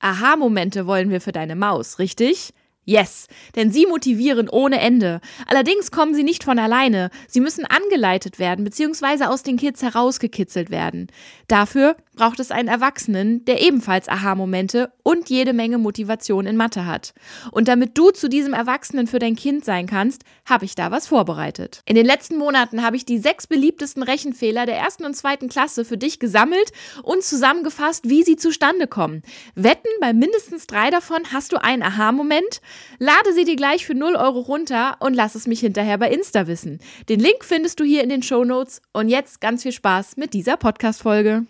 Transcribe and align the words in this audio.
Aha-Momente 0.00 0.86
wollen 0.86 1.10
wir 1.10 1.20
für 1.20 1.32
deine 1.32 1.56
Maus, 1.56 1.98
richtig? 1.98 2.52
Yes, 2.88 3.26
denn 3.54 3.70
sie 3.70 3.84
motivieren 3.84 4.48
ohne 4.48 4.80
Ende. 4.80 5.20
Allerdings 5.46 5.90
kommen 5.90 6.14
sie 6.14 6.22
nicht 6.22 6.42
von 6.42 6.58
alleine. 6.58 7.10
Sie 7.28 7.40
müssen 7.40 7.66
angeleitet 7.66 8.38
werden 8.38 8.64
bzw. 8.64 9.24
aus 9.24 9.42
den 9.42 9.58
Kids 9.58 9.82
herausgekitzelt 9.82 10.70
werden. 10.70 11.08
Dafür 11.48 11.96
braucht 12.16 12.40
es 12.40 12.50
einen 12.50 12.68
Erwachsenen, 12.68 13.44
der 13.44 13.60
ebenfalls 13.60 14.08
Aha-Momente 14.08 14.90
und 15.02 15.28
jede 15.28 15.52
Menge 15.52 15.76
Motivation 15.76 16.46
in 16.46 16.56
Mathe 16.56 16.86
hat. 16.86 17.12
Und 17.52 17.68
damit 17.68 17.96
du 17.96 18.10
zu 18.10 18.28
diesem 18.28 18.54
Erwachsenen 18.54 19.06
für 19.06 19.18
dein 19.18 19.36
Kind 19.36 19.66
sein 19.66 19.86
kannst, 19.86 20.24
habe 20.46 20.64
ich 20.64 20.74
da 20.74 20.90
was 20.90 21.06
vorbereitet. 21.06 21.82
In 21.84 21.94
den 21.94 22.06
letzten 22.06 22.38
Monaten 22.38 22.82
habe 22.82 22.96
ich 22.96 23.04
die 23.04 23.18
sechs 23.18 23.46
beliebtesten 23.46 24.02
Rechenfehler 24.02 24.64
der 24.64 24.78
ersten 24.78 25.04
und 25.04 25.14
zweiten 25.14 25.48
Klasse 25.48 25.84
für 25.84 25.98
dich 25.98 26.18
gesammelt 26.18 26.72
und 27.02 27.22
zusammengefasst, 27.22 28.08
wie 28.08 28.22
sie 28.22 28.36
zustande 28.36 28.86
kommen. 28.86 29.22
Wetten, 29.54 29.88
bei 30.00 30.14
mindestens 30.14 30.66
drei 30.66 30.88
davon 30.90 31.20
hast 31.32 31.52
du 31.52 31.62
einen 31.62 31.82
Aha-Moment? 31.82 32.62
Lade 32.98 33.32
sie 33.34 33.44
dir 33.44 33.56
gleich 33.56 33.86
für 33.86 33.94
0 33.94 34.16
Euro 34.16 34.40
runter 34.40 34.96
und 35.00 35.14
lass 35.14 35.34
es 35.34 35.46
mich 35.46 35.60
hinterher 35.60 35.98
bei 35.98 36.10
Insta 36.10 36.46
wissen. 36.46 36.78
Den 37.08 37.20
Link 37.20 37.44
findest 37.44 37.80
du 37.80 37.84
hier 37.84 38.02
in 38.02 38.08
den 38.08 38.22
Show 38.22 38.44
Notes 38.44 38.80
und 38.92 39.08
jetzt 39.08 39.40
ganz 39.40 39.62
viel 39.62 39.72
Spaß 39.72 40.16
mit 40.16 40.34
dieser 40.34 40.56
Podcast-Folge. 40.56 41.44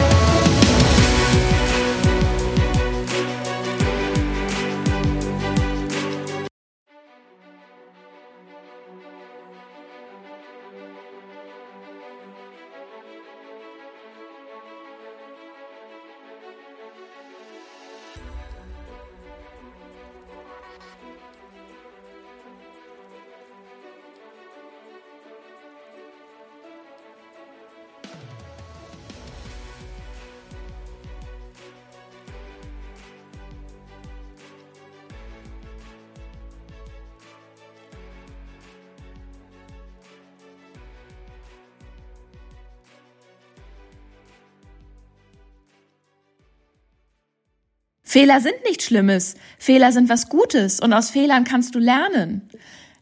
Fehler 48.09 48.41
sind 48.41 48.55
nichts 48.65 48.87
Schlimmes. 48.87 49.35
Fehler 49.59 49.93
sind 49.93 50.09
was 50.09 50.31
Gutes 50.31 50.81
und 50.81 50.95
aus 50.95 51.11
Fehlern 51.11 51.45
kannst 51.45 51.75
du 51.75 51.79
lernen. 51.79 52.41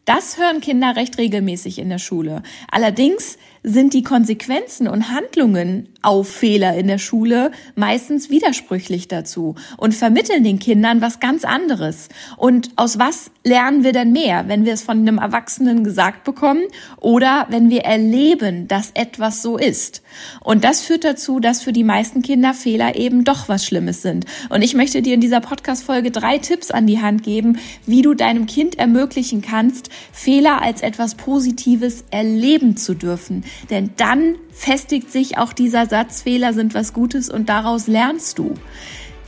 Das 0.03 0.37
hören 0.37 0.59
Kinder 0.59 0.97
recht 0.97 1.17
regelmäßig 1.17 1.79
in 1.79 1.87
der 1.87 1.97
Schule. 1.97 2.43
Allerdings 2.69 3.37
sind 3.63 3.93
die 3.93 4.03
Konsequenzen 4.03 4.85
und 4.85 5.09
Handlungen 5.09 5.87
auf 6.01 6.29
Fehler 6.29 6.75
in 6.75 6.87
der 6.87 6.97
Schule 6.97 7.51
meistens 7.75 8.29
widersprüchlich 8.29 9.07
dazu 9.07 9.55
und 9.77 9.93
vermitteln 9.93 10.43
den 10.43 10.59
Kindern 10.59 11.01
was 11.01 11.19
ganz 11.19 11.43
anderes. 11.43 12.09
Und 12.37 12.71
aus 12.75 12.99
was 12.99 13.31
lernen 13.43 13.83
wir 13.83 13.93
denn 13.93 14.11
mehr, 14.11 14.47
wenn 14.47 14.65
wir 14.65 14.73
es 14.73 14.83
von 14.83 14.99
einem 14.99 15.17
Erwachsenen 15.17 15.83
gesagt 15.83 16.23
bekommen 16.23 16.63
oder 16.97 17.47
wenn 17.49 17.69
wir 17.69 17.81
erleben, 17.81 18.67
dass 18.67 18.91
etwas 18.93 19.41
so 19.41 19.57
ist? 19.57 20.01
Und 20.41 20.63
das 20.63 20.81
führt 20.81 21.03
dazu, 21.03 21.39
dass 21.39 21.61
für 21.61 21.73
die 21.73 21.83
meisten 21.83 22.21
Kinder 22.21 22.53
Fehler 22.53 22.95
eben 22.95 23.23
doch 23.23 23.49
was 23.49 23.65
Schlimmes 23.65 24.01
sind. 24.01 24.25
Und 24.49 24.61
ich 24.61 24.73
möchte 24.73 25.01
dir 25.01 25.13
in 25.13 25.21
dieser 25.21 25.41
Podcast-Folge 25.41 26.11
drei 26.11 26.37
Tipps 26.37 26.71
an 26.71 26.87
die 26.87 27.01
Hand 27.01 27.23
geben, 27.23 27.59
wie 27.85 28.01
du 28.01 28.13
deinem 28.13 28.45
Kind 28.45 28.77
ermöglichen 28.77 29.41
kannst, 29.41 29.89
Fehler 30.11 30.61
als 30.61 30.81
etwas 30.81 31.15
Positives 31.15 32.03
erleben 32.11 32.77
zu 32.77 32.93
dürfen. 32.93 33.43
Denn 33.69 33.91
dann 33.97 34.35
festigt 34.57 35.11
sich 35.11 35.37
auch 35.37 35.53
dieser 35.53 35.85
Satz, 35.85 36.23
Fehler 36.23 36.53
sind 36.53 36.73
was 36.73 36.91
Gutes 36.91 37.29
und 37.29 37.47
daraus 37.47 37.87
lernst 37.87 38.39
du. 38.39 38.55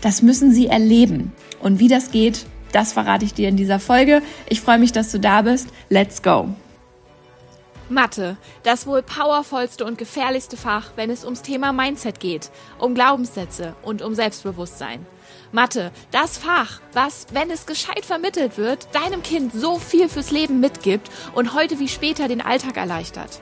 Das 0.02 0.22
müssen 0.22 0.52
sie 0.52 0.68
erleben. 0.68 1.34
Und 1.62 1.80
wie 1.80 1.88
das 1.88 2.12
geht, 2.12 2.46
das 2.72 2.94
verrate 2.94 3.26
ich 3.26 3.34
dir 3.34 3.50
in 3.50 3.58
dieser 3.58 3.80
Folge. 3.80 4.22
Ich 4.48 4.62
freue 4.62 4.80
mich, 4.80 4.92
dass 4.92 5.12
du 5.12 5.20
da 5.20 5.44
bist. 5.44 5.68
Let's 5.90 6.22
go! 6.22 6.50
Mathe, 7.90 8.38
das 8.64 8.86
wohl 8.86 9.02
powervollste 9.02 9.84
und 9.84 9.98
gefährlichste 9.98 10.58
Fach, 10.58 10.92
wenn 10.96 11.10
es 11.10 11.24
ums 11.24 11.42
Thema 11.42 11.74
Mindset 11.74 12.20
geht, 12.20 12.52
um 12.78 12.94
Glaubenssätze 12.94 13.76
und 13.82 14.04
um 14.04 14.14
Selbstbewusstsein. 14.14 15.06
Mathe, 15.52 15.92
das 16.12 16.38
Fach, 16.38 16.82
was, 16.94 17.26
wenn 17.34 17.50
es 17.50 17.66
gescheit 17.66 18.06
vermittelt 18.06 18.58
wird, 18.58 18.88
deinem 18.94 19.24
Kind 19.24 19.54
so 19.54 19.80
viel 19.80 20.08
fürs 20.08 20.30
Leben 20.30 20.60
mitgibt 20.60 21.10
und 21.34 21.56
heute 21.56 21.80
wie 21.80 21.88
später 21.88 22.28
den 22.28 22.42
Alltag 22.42 22.78
erleichtert. 22.78 23.42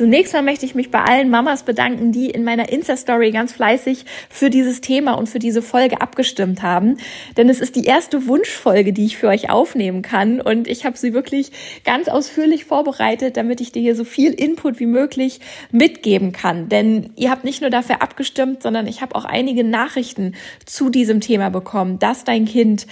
Zunächst 0.00 0.32
mal 0.32 0.40
möchte 0.40 0.64
ich 0.64 0.74
mich 0.74 0.90
bei 0.90 1.02
allen 1.02 1.28
Mamas 1.28 1.62
bedanken, 1.62 2.10
die 2.10 2.30
in 2.30 2.42
meiner 2.42 2.70
Insta-Story 2.70 3.32
ganz 3.32 3.52
fleißig 3.52 4.06
für 4.30 4.48
dieses 4.48 4.80
Thema 4.80 5.12
und 5.12 5.28
für 5.28 5.38
diese 5.38 5.60
Folge 5.60 6.00
abgestimmt 6.00 6.62
haben. 6.62 6.96
Denn 7.36 7.50
es 7.50 7.60
ist 7.60 7.76
die 7.76 7.84
erste 7.84 8.26
Wunschfolge, 8.26 8.94
die 8.94 9.04
ich 9.04 9.18
für 9.18 9.28
euch 9.28 9.50
aufnehmen 9.50 10.00
kann. 10.00 10.40
Und 10.40 10.68
ich 10.68 10.86
habe 10.86 10.96
sie 10.96 11.12
wirklich 11.12 11.52
ganz 11.84 12.08
ausführlich 12.08 12.64
vorbereitet, 12.64 13.36
damit 13.36 13.60
ich 13.60 13.72
dir 13.72 13.82
hier 13.82 13.94
so 13.94 14.04
viel 14.04 14.32
Input 14.32 14.80
wie 14.80 14.86
möglich 14.86 15.40
mitgeben 15.70 16.32
kann. 16.32 16.70
Denn 16.70 17.10
ihr 17.16 17.30
habt 17.30 17.44
nicht 17.44 17.60
nur 17.60 17.68
dafür 17.68 18.00
abgestimmt, 18.00 18.62
sondern 18.62 18.86
ich 18.86 19.02
habe 19.02 19.14
auch 19.14 19.26
einige 19.26 19.64
Nachrichten 19.64 20.34
zu 20.64 20.88
diesem 20.88 21.20
Thema 21.20 21.50
bekommen, 21.50 21.98
dass 21.98 22.24
dein 22.24 22.46
Kind 22.46 22.86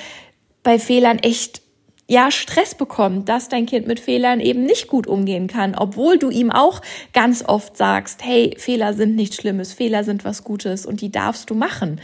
bei 0.62 0.78
Fehlern 0.78 1.20
echt 1.20 1.62
ja 2.08 2.30
Stress 2.30 2.74
bekommt, 2.74 3.28
dass 3.28 3.48
dein 3.48 3.66
Kind 3.66 3.86
mit 3.86 4.00
Fehlern 4.00 4.40
eben 4.40 4.64
nicht 4.64 4.88
gut 4.88 5.06
umgehen 5.06 5.46
kann, 5.46 5.74
obwohl 5.76 6.18
du 6.18 6.30
ihm 6.30 6.50
auch 6.50 6.80
ganz 7.12 7.44
oft 7.46 7.76
sagst, 7.76 8.24
hey, 8.24 8.54
Fehler 8.56 8.94
sind 8.94 9.14
nichts 9.14 9.36
Schlimmes, 9.36 9.74
Fehler 9.74 10.04
sind 10.04 10.24
was 10.24 10.42
Gutes 10.42 10.86
und 10.86 11.02
die 11.02 11.12
darfst 11.12 11.50
du 11.50 11.54
machen. 11.54 12.00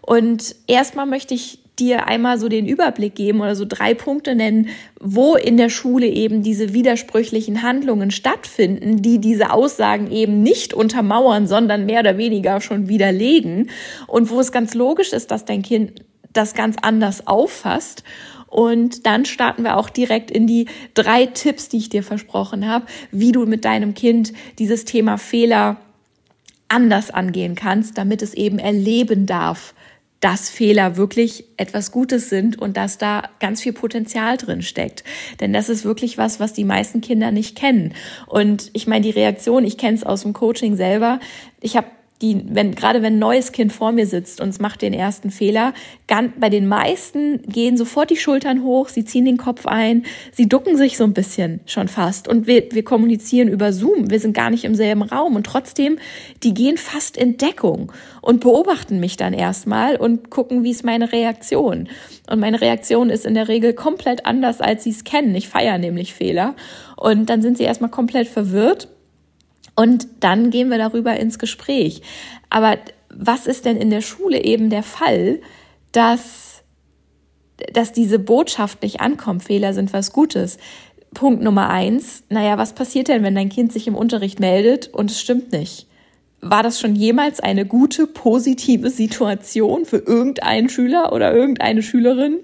Und 0.00 0.54
erstmal 0.68 1.06
möchte 1.06 1.34
ich 1.34 1.58
dir 1.78 2.06
einmal 2.06 2.38
so 2.38 2.48
den 2.48 2.66
Überblick 2.66 3.14
geben 3.14 3.40
oder 3.40 3.54
so 3.54 3.64
drei 3.68 3.94
Punkte 3.94 4.34
nennen, 4.34 4.68
wo 5.00 5.34
in 5.34 5.56
der 5.56 5.70
Schule 5.70 6.06
eben 6.06 6.42
diese 6.42 6.72
widersprüchlichen 6.72 7.62
Handlungen 7.62 8.10
stattfinden, 8.10 9.02
die 9.02 9.18
diese 9.20 9.52
Aussagen 9.52 10.10
eben 10.10 10.42
nicht 10.42 10.72
untermauern, 10.72 11.46
sondern 11.46 11.86
mehr 11.86 12.00
oder 12.00 12.16
weniger 12.16 12.60
schon 12.60 12.88
widerlegen 12.88 13.70
und 14.06 14.30
wo 14.30 14.40
es 14.40 14.52
ganz 14.52 14.74
logisch 14.74 15.12
ist, 15.12 15.30
dass 15.30 15.44
dein 15.44 15.62
Kind 15.62 16.04
das 16.32 16.54
ganz 16.54 16.76
anders 16.82 17.26
auffasst 17.26 18.04
und 18.48 19.06
dann 19.06 19.24
starten 19.24 19.62
wir 19.62 19.76
auch 19.76 19.90
direkt 19.90 20.30
in 20.30 20.46
die 20.46 20.66
drei 20.94 21.26
Tipps, 21.26 21.68
die 21.68 21.78
ich 21.78 21.88
dir 21.88 22.02
versprochen 22.02 22.66
habe, 22.66 22.86
wie 23.10 23.32
du 23.32 23.46
mit 23.46 23.64
deinem 23.64 23.94
Kind 23.94 24.32
dieses 24.58 24.84
Thema 24.84 25.18
Fehler 25.18 25.76
anders 26.68 27.10
angehen 27.10 27.54
kannst, 27.54 27.96
damit 27.96 28.22
es 28.22 28.34
eben 28.34 28.58
erleben 28.58 29.26
darf, 29.26 29.74
dass 30.20 30.50
Fehler 30.50 30.96
wirklich 30.96 31.44
etwas 31.56 31.92
Gutes 31.92 32.28
sind 32.28 32.58
und 32.58 32.76
dass 32.76 32.98
da 32.98 33.30
ganz 33.38 33.62
viel 33.62 33.72
Potenzial 33.72 34.36
drin 34.36 34.62
steckt. 34.62 35.04
Denn 35.40 35.52
das 35.52 35.68
ist 35.68 35.84
wirklich 35.84 36.18
was, 36.18 36.40
was 36.40 36.52
die 36.52 36.64
meisten 36.64 37.00
Kinder 37.00 37.30
nicht 37.30 37.56
kennen. 37.56 37.94
Und 38.26 38.70
ich 38.72 38.86
meine, 38.88 39.02
die 39.02 39.10
Reaktion, 39.10 39.64
ich 39.64 39.78
kenne 39.78 39.96
es 39.96 40.04
aus 40.04 40.22
dem 40.22 40.32
Coaching 40.32 40.76
selber. 40.76 41.20
Ich 41.60 41.76
habe 41.76 41.86
die, 42.20 42.42
wenn, 42.48 42.74
gerade 42.74 43.00
wenn 43.02 43.14
ein 43.14 43.18
neues 43.18 43.52
Kind 43.52 43.72
vor 43.72 43.92
mir 43.92 44.06
sitzt 44.06 44.40
und 44.40 44.48
es 44.48 44.58
macht 44.58 44.82
den 44.82 44.92
ersten 44.92 45.30
Fehler, 45.30 45.72
ganz, 46.08 46.32
bei 46.38 46.48
den 46.48 46.66
meisten 46.66 47.42
gehen 47.42 47.76
sofort 47.76 48.10
die 48.10 48.16
Schultern 48.16 48.64
hoch, 48.64 48.88
sie 48.88 49.04
ziehen 49.04 49.24
den 49.24 49.36
Kopf 49.36 49.66
ein, 49.66 50.04
sie 50.32 50.48
ducken 50.48 50.76
sich 50.76 50.96
so 50.96 51.04
ein 51.04 51.12
bisschen 51.12 51.60
schon 51.66 51.86
fast. 51.86 52.26
Und 52.26 52.46
wir, 52.46 52.72
wir 52.72 52.82
kommunizieren 52.82 53.48
über 53.48 53.72
Zoom, 53.72 54.10
wir 54.10 54.18
sind 54.18 54.34
gar 54.34 54.50
nicht 54.50 54.64
im 54.64 54.74
selben 54.74 55.02
Raum 55.02 55.36
und 55.36 55.46
trotzdem, 55.46 55.98
die 56.42 56.54
gehen 56.54 56.76
fast 56.76 57.16
in 57.16 57.36
Deckung 57.36 57.92
und 58.20 58.40
beobachten 58.40 58.98
mich 58.98 59.16
dann 59.16 59.32
erstmal 59.32 59.96
und 59.96 60.28
gucken, 60.28 60.64
wie 60.64 60.70
ist 60.70 60.84
meine 60.84 61.12
Reaktion. 61.12 61.88
Und 62.28 62.40
meine 62.40 62.60
Reaktion 62.60 63.10
ist 63.10 63.26
in 63.26 63.34
der 63.34 63.48
Regel 63.48 63.74
komplett 63.74 64.26
anders, 64.26 64.60
als 64.60 64.84
sie 64.84 64.90
es 64.90 65.04
kennen. 65.04 65.34
Ich 65.34 65.48
feiere 65.48 65.78
nämlich 65.78 66.14
Fehler. 66.14 66.56
Und 66.96 67.30
dann 67.30 67.42
sind 67.42 67.56
sie 67.56 67.64
erstmal 67.64 67.90
komplett 67.90 68.28
verwirrt 68.28 68.88
und 69.78 70.08
dann 70.18 70.50
gehen 70.50 70.70
wir 70.70 70.78
darüber 70.78 71.16
ins 71.16 71.38
Gespräch. 71.38 72.02
Aber 72.50 72.78
was 73.10 73.46
ist 73.46 73.64
denn 73.64 73.76
in 73.76 73.90
der 73.90 74.00
Schule 74.00 74.42
eben 74.42 74.70
der 74.70 74.82
Fall, 74.82 75.40
dass 75.92 76.64
dass 77.72 77.92
diese 77.92 78.20
Botschaft 78.20 78.82
nicht 78.82 79.00
ankommt, 79.00 79.42
Fehler 79.42 79.74
sind 79.74 79.92
was 79.92 80.12
Gutes. 80.12 80.58
Punkt 81.12 81.42
Nummer 81.42 81.70
eins, 81.70 82.22
naja, 82.28 82.56
was 82.56 82.72
passiert 82.72 83.08
denn, 83.08 83.24
wenn 83.24 83.34
dein 83.34 83.48
Kind 83.48 83.72
sich 83.72 83.88
im 83.88 83.96
Unterricht 83.96 84.38
meldet 84.38 84.88
und 84.88 85.10
es 85.10 85.20
stimmt 85.20 85.50
nicht? 85.52 85.88
War 86.40 86.62
das 86.62 86.78
schon 86.78 86.94
jemals 86.94 87.40
eine 87.40 87.66
gute, 87.66 88.06
positive 88.06 88.90
Situation 88.90 89.86
für 89.86 89.98
irgendeinen 89.98 90.68
Schüler 90.68 91.12
oder 91.12 91.32
irgendeine 91.34 91.82
Schülerin? 91.82 92.38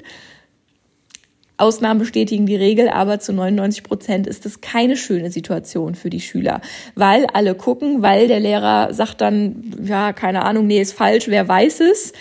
Ausnahmen 1.56 2.00
bestätigen 2.00 2.46
die 2.46 2.56
Regel, 2.56 2.88
aber 2.88 3.20
zu 3.20 3.32
99 3.32 3.84
Prozent 3.84 4.26
ist 4.26 4.44
es 4.44 4.60
keine 4.60 4.96
schöne 4.96 5.30
Situation 5.30 5.94
für 5.94 6.10
die 6.10 6.20
Schüler, 6.20 6.60
weil 6.96 7.26
alle 7.26 7.54
gucken, 7.54 8.02
weil 8.02 8.26
der 8.26 8.40
Lehrer 8.40 8.92
sagt 8.92 9.20
dann, 9.20 9.72
ja, 9.82 10.12
keine 10.12 10.44
Ahnung, 10.44 10.66
nee, 10.66 10.80
ist 10.80 10.94
falsch, 10.94 11.28
wer 11.28 11.46
weiß 11.46 11.80
es. 11.80 12.12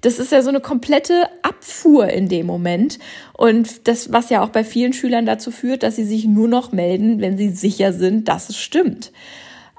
Das 0.00 0.18
ist 0.18 0.30
ja 0.30 0.42
so 0.42 0.48
eine 0.48 0.60
komplette 0.60 1.24
Abfuhr 1.42 2.08
in 2.08 2.28
dem 2.28 2.46
Moment. 2.46 2.98
Und 3.32 3.88
das, 3.88 4.12
was 4.12 4.30
ja 4.30 4.42
auch 4.42 4.50
bei 4.50 4.62
vielen 4.62 4.92
Schülern 4.92 5.26
dazu 5.26 5.50
führt, 5.50 5.82
dass 5.82 5.96
sie 5.96 6.04
sich 6.04 6.24
nur 6.24 6.48
noch 6.48 6.70
melden, 6.72 7.20
wenn 7.20 7.36
sie 7.36 7.50
sicher 7.50 7.92
sind, 7.92 8.28
dass 8.28 8.48
es 8.48 8.56
stimmt. 8.56 9.12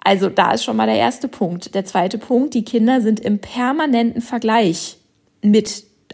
Also 0.04 0.30
da 0.30 0.52
ist 0.52 0.64
schon 0.64 0.76
mal 0.76 0.88
der 0.88 0.98
erste 0.98 1.30
Punkt. 1.30 1.74
Der 1.74 1.86
zweite 1.86 2.18
Punkt, 2.18 2.54
die 2.54 2.66
Kinder 2.66 3.02
sind 3.02 3.22
im 3.22 3.40
permanenten 3.40 4.22
Vergleich 4.22 4.98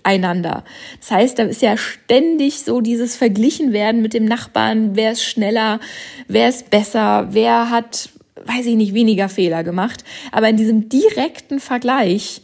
miteinander. 0.06 0.64
Das 1.00 1.12
heißt, 1.12 1.40
da 1.40 1.44
ist 1.44 1.62
ja 1.62 1.78
ständig 1.78 2.62
so 2.62 2.82
dieses 2.82 3.16
Verglichen 3.16 3.74
werden 3.74 4.02
mit 4.02 4.14
dem 4.14 4.26
Nachbarn, 4.26 4.96
wer 4.96 5.12
ist 5.12 5.24
schneller, 5.24 5.80
wer 6.28 6.50
ist 6.50 6.70
besser, 6.70 7.30
wer 7.32 7.70
hat, 7.70 8.10
weiß 8.46 8.66
ich 8.68 8.76
nicht, 8.76 8.94
weniger 8.94 9.30
Fehler 9.30 9.64
gemacht. 9.64 10.04
Aber 10.32 10.50
in 10.50 10.58
diesem 10.58 10.90
direkten 10.90 11.60
Vergleich 11.60 12.42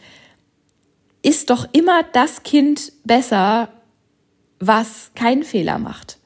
ist 1.22 1.50
doch 1.50 1.68
immer 1.72 2.04
das 2.14 2.44
Kind 2.44 2.94
besser, 3.04 3.70
was 4.60 5.12
keinen 5.16 5.44
Fehler 5.44 5.78
macht. 5.78 6.18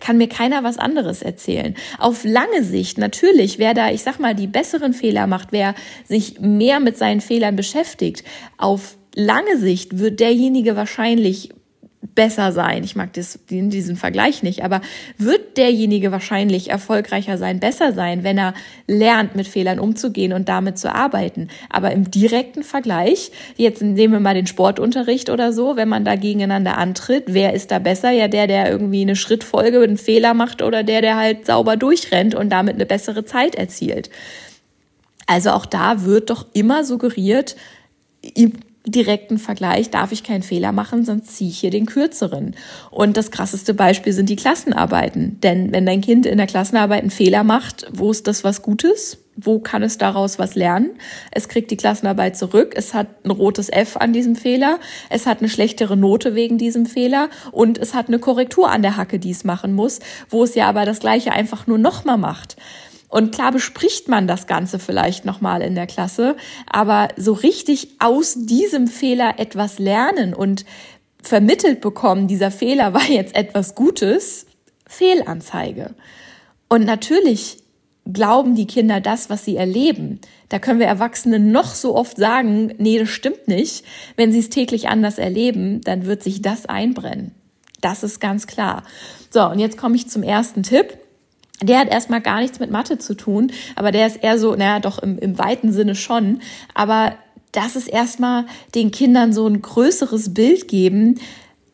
Kann 0.00 0.18
mir 0.18 0.28
keiner 0.28 0.64
was 0.64 0.76
anderes 0.76 1.22
erzählen. 1.22 1.76
Auf 1.98 2.24
lange 2.24 2.64
Sicht, 2.64 2.98
natürlich, 2.98 3.60
wer 3.60 3.74
da, 3.74 3.90
ich 3.90 4.02
sag 4.02 4.18
mal, 4.18 4.34
die 4.34 4.48
besseren 4.48 4.92
Fehler 4.92 5.28
macht, 5.28 5.52
wer 5.52 5.74
sich 6.04 6.40
mehr 6.40 6.80
mit 6.80 6.98
seinen 6.98 7.20
Fehlern 7.20 7.54
beschäftigt, 7.54 8.24
auf 8.58 8.96
lange 9.14 9.58
Sicht 9.58 9.98
wird 9.98 10.20
derjenige 10.20 10.76
wahrscheinlich 10.76 11.50
besser 12.14 12.52
sein. 12.52 12.84
Ich 12.84 12.96
mag 12.96 13.12
das, 13.14 13.38
diesen 13.48 13.96
Vergleich 13.96 14.42
nicht, 14.42 14.62
aber 14.62 14.80
wird 15.18 15.56
derjenige 15.56 16.12
wahrscheinlich 16.12 16.70
erfolgreicher 16.70 17.38
sein, 17.38 17.60
besser 17.60 17.92
sein, 17.92 18.24
wenn 18.24 18.38
er 18.38 18.54
lernt, 18.86 19.34
mit 19.34 19.48
Fehlern 19.48 19.78
umzugehen 19.78 20.32
und 20.32 20.48
damit 20.48 20.78
zu 20.78 20.94
arbeiten. 20.94 21.48
Aber 21.70 21.92
im 21.92 22.10
direkten 22.10 22.62
Vergleich, 22.62 23.32
jetzt 23.56 23.82
nehmen 23.82 24.12
wir 24.12 24.20
mal 24.20 24.34
den 24.34 24.46
Sportunterricht 24.46 25.30
oder 25.30 25.52
so, 25.52 25.76
wenn 25.76 25.88
man 25.88 26.04
da 26.04 26.16
gegeneinander 26.16 26.78
antritt, 26.78 27.24
wer 27.28 27.52
ist 27.52 27.70
da 27.70 27.78
besser? 27.78 28.10
Ja, 28.10 28.28
der, 28.28 28.46
der 28.46 28.70
irgendwie 28.70 29.02
eine 29.02 29.16
Schrittfolge, 29.16 29.82
einen 29.82 29.98
Fehler 29.98 30.34
macht 30.34 30.62
oder 30.62 30.82
der, 30.82 31.00
der 31.00 31.16
halt 31.16 31.46
sauber 31.46 31.76
durchrennt 31.76 32.34
und 32.34 32.50
damit 32.50 32.74
eine 32.74 32.86
bessere 32.86 33.24
Zeit 33.24 33.54
erzielt. 33.54 34.10
Also 35.26 35.50
auch 35.50 35.66
da 35.66 36.04
wird 36.04 36.30
doch 36.30 36.46
immer 36.52 36.84
suggeriert, 36.84 37.56
direkten 38.86 39.38
Vergleich 39.38 39.90
darf 39.90 40.12
ich 40.12 40.22
keinen 40.22 40.42
Fehler 40.42 40.72
machen, 40.72 41.04
sonst 41.04 41.36
ziehe 41.36 41.50
ich 41.50 41.58
hier 41.58 41.70
den 41.70 41.86
kürzeren. 41.86 42.54
Und 42.90 43.16
das 43.16 43.30
krasseste 43.30 43.72
Beispiel 43.72 44.12
sind 44.12 44.28
die 44.28 44.36
Klassenarbeiten. 44.36 45.40
Denn 45.40 45.72
wenn 45.72 45.86
dein 45.86 46.02
Kind 46.02 46.26
in 46.26 46.36
der 46.36 46.46
Klassenarbeit 46.46 47.00
einen 47.00 47.10
Fehler 47.10 47.44
macht, 47.44 47.86
wo 47.92 48.10
ist 48.10 48.26
das 48.26 48.44
was 48.44 48.60
Gutes? 48.60 49.18
Wo 49.36 49.58
kann 49.58 49.82
es 49.82 49.98
daraus 49.98 50.38
was 50.38 50.54
lernen? 50.54 50.90
Es 51.32 51.48
kriegt 51.48 51.70
die 51.70 51.76
Klassenarbeit 51.76 52.36
zurück. 52.36 52.74
Es 52.76 52.94
hat 52.94 53.24
ein 53.24 53.30
rotes 53.30 53.68
F 53.68 53.96
an 53.96 54.12
diesem 54.12 54.36
Fehler. 54.36 54.78
Es 55.08 55.26
hat 55.26 55.38
eine 55.38 55.48
schlechtere 55.48 55.96
Note 55.96 56.34
wegen 56.34 56.58
diesem 56.58 56.84
Fehler. 56.84 57.30
Und 57.50 57.78
es 57.78 57.94
hat 57.94 58.08
eine 58.08 58.18
Korrektur 58.18 58.70
an 58.70 58.82
der 58.82 58.96
Hacke, 58.96 59.18
die 59.18 59.30
es 59.30 59.44
machen 59.44 59.72
muss, 59.72 60.00
wo 60.28 60.44
es 60.44 60.54
ja 60.54 60.68
aber 60.68 60.84
das 60.84 61.00
Gleiche 61.00 61.32
einfach 61.32 61.66
nur 61.66 61.78
nochmal 61.78 62.18
macht. 62.18 62.56
Und 63.08 63.34
klar 63.34 63.52
bespricht 63.52 64.08
man 64.08 64.26
das 64.26 64.46
Ganze 64.46 64.78
vielleicht 64.78 65.24
nochmal 65.24 65.62
in 65.62 65.74
der 65.74 65.86
Klasse, 65.86 66.36
aber 66.66 67.08
so 67.16 67.32
richtig 67.32 67.88
aus 68.00 68.34
diesem 68.36 68.88
Fehler 68.88 69.34
etwas 69.38 69.78
lernen 69.78 70.34
und 70.34 70.64
vermittelt 71.22 71.80
bekommen, 71.80 72.28
dieser 72.28 72.50
Fehler 72.50 72.92
war 72.92 73.08
jetzt 73.08 73.34
etwas 73.34 73.74
Gutes, 73.74 74.46
Fehlanzeige. 74.86 75.94
Und 76.68 76.84
natürlich 76.84 77.58
glauben 78.12 78.54
die 78.54 78.66
Kinder 78.66 79.00
das, 79.00 79.30
was 79.30 79.44
sie 79.44 79.56
erleben. 79.56 80.20
Da 80.48 80.58
können 80.58 80.78
wir 80.78 80.86
Erwachsene 80.86 81.38
noch 81.38 81.74
so 81.74 81.96
oft 81.96 82.16
sagen, 82.16 82.74
nee, 82.78 82.98
das 82.98 83.08
stimmt 83.08 83.48
nicht. 83.48 83.84
Wenn 84.16 84.32
sie 84.32 84.40
es 84.40 84.50
täglich 84.50 84.88
anders 84.88 85.18
erleben, 85.18 85.80
dann 85.80 86.06
wird 86.06 86.22
sich 86.22 86.42
das 86.42 86.66
einbrennen. 86.66 87.32
Das 87.80 88.02
ist 88.02 88.20
ganz 88.20 88.46
klar. 88.46 88.82
So, 89.30 89.44
und 89.48 89.58
jetzt 89.58 89.76
komme 89.76 89.96
ich 89.96 90.08
zum 90.08 90.22
ersten 90.22 90.62
Tipp. 90.62 90.98
Der 91.62 91.78
hat 91.78 91.88
erstmal 91.88 92.20
gar 92.20 92.40
nichts 92.40 92.58
mit 92.58 92.70
Mathe 92.70 92.98
zu 92.98 93.14
tun, 93.14 93.52
aber 93.76 93.92
der 93.92 94.06
ist 94.06 94.22
eher 94.22 94.38
so, 94.38 94.54
naja, 94.54 94.80
doch 94.80 94.98
im, 94.98 95.18
im 95.18 95.38
weiten 95.38 95.72
Sinne 95.72 95.94
schon. 95.94 96.40
Aber 96.74 97.14
das 97.52 97.76
ist 97.76 97.88
erstmal 97.88 98.46
den 98.74 98.90
Kindern 98.90 99.32
so 99.32 99.46
ein 99.46 99.62
größeres 99.62 100.34
Bild 100.34 100.68
geben, 100.68 101.20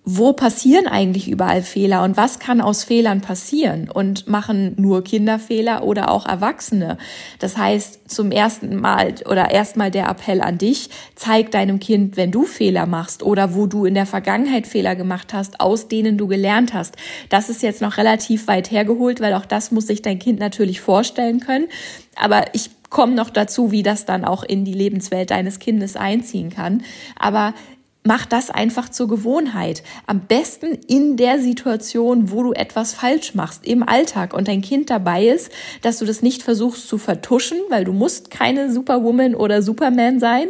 wo 0.04 0.32
passieren 0.32 0.86
eigentlich 0.86 1.28
überall 1.28 1.62
Fehler 1.62 2.02
und 2.04 2.16
was 2.16 2.38
kann 2.38 2.62
aus 2.62 2.84
Fehlern 2.84 3.20
passieren 3.20 3.90
und 3.90 4.26
machen 4.28 4.74
nur 4.76 5.04
Kinder 5.04 5.38
Fehler 5.38 5.84
oder 5.84 6.10
auch 6.10 6.26
Erwachsene. 6.26 6.96
Das 7.38 7.58
heißt, 7.58 8.10
zum 8.10 8.32
ersten 8.32 8.76
Mal 8.76 9.14
oder 9.26 9.50
erstmal 9.50 9.90
der 9.90 10.08
Appell 10.08 10.40
an 10.40 10.56
dich, 10.56 10.88
zeig 11.16 11.50
deinem 11.50 11.80
Kind, 11.80 12.16
wenn 12.16 12.30
du 12.30 12.44
Fehler 12.44 12.86
machst 12.86 13.22
oder 13.22 13.54
wo 13.54 13.66
du 13.66 13.84
in 13.84 13.94
der 13.94 14.06
Vergangenheit 14.06 14.66
Fehler 14.66 14.96
gemacht 14.96 15.34
hast, 15.34 15.60
aus 15.60 15.88
denen 15.88 16.16
du 16.16 16.26
gelernt 16.26 16.72
hast. 16.72 16.96
Das 17.28 17.50
ist 17.50 17.62
jetzt 17.62 17.82
noch 17.82 17.98
relativ 17.98 18.48
weit 18.48 18.70
hergeholt, 18.70 19.20
weil 19.20 19.34
auch 19.34 19.46
das 19.46 19.70
muss 19.70 19.86
sich 19.86 20.00
dein 20.00 20.18
Kind 20.18 20.40
natürlich 20.40 20.80
vorstellen 20.80 21.40
können. 21.40 21.68
Aber 22.16 22.46
ich 22.54 22.70
komme 22.88 23.14
noch 23.14 23.30
dazu, 23.30 23.70
wie 23.70 23.82
das 23.82 24.06
dann 24.06 24.24
auch 24.24 24.42
in 24.42 24.64
die 24.64 24.74
Lebenswelt 24.74 25.30
deines 25.30 25.58
Kindes 25.58 25.94
einziehen 25.96 26.50
kann. 26.50 26.82
Aber 27.16 27.54
Mach 28.02 28.24
das 28.24 28.48
einfach 28.48 28.88
zur 28.88 29.08
Gewohnheit. 29.08 29.82
Am 30.06 30.20
besten 30.20 30.72
in 30.88 31.18
der 31.18 31.38
Situation, 31.38 32.30
wo 32.30 32.42
du 32.42 32.52
etwas 32.52 32.94
falsch 32.94 33.34
machst, 33.34 33.66
im 33.66 33.86
Alltag 33.86 34.32
und 34.32 34.48
dein 34.48 34.62
Kind 34.62 34.88
dabei 34.88 35.26
ist, 35.26 35.52
dass 35.82 35.98
du 35.98 36.06
das 36.06 36.22
nicht 36.22 36.42
versuchst 36.42 36.88
zu 36.88 36.96
vertuschen, 36.96 37.58
weil 37.68 37.84
du 37.84 37.92
musst 37.92 38.30
keine 38.30 38.72
Superwoman 38.72 39.34
oder 39.34 39.60
Superman 39.60 40.18
sein, 40.18 40.48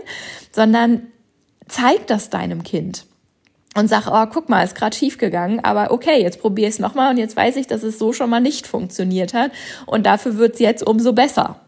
sondern 0.52 1.08
zeig 1.66 2.06
das 2.06 2.30
deinem 2.30 2.62
Kind 2.62 3.04
und 3.76 3.88
sag, 3.88 4.06
oh, 4.06 4.30
guck 4.32 4.48
mal, 4.48 4.62
ist 4.62 4.76
gerade 4.76 4.96
schief 4.96 5.18
gegangen, 5.18 5.60
aber 5.60 5.90
okay, 5.90 6.22
jetzt 6.22 6.40
probier 6.40 6.68
es 6.68 6.78
nochmal 6.78 7.10
und 7.10 7.18
jetzt 7.18 7.36
weiß 7.36 7.56
ich, 7.56 7.66
dass 7.66 7.82
es 7.82 7.98
so 7.98 8.12
schon 8.12 8.30
mal 8.30 8.40
nicht 8.40 8.68
funktioniert 8.68 9.34
hat 9.34 9.50
und 9.86 10.06
dafür 10.06 10.36
wird's 10.36 10.60
jetzt 10.60 10.86
umso 10.86 11.12
besser. 11.12 11.60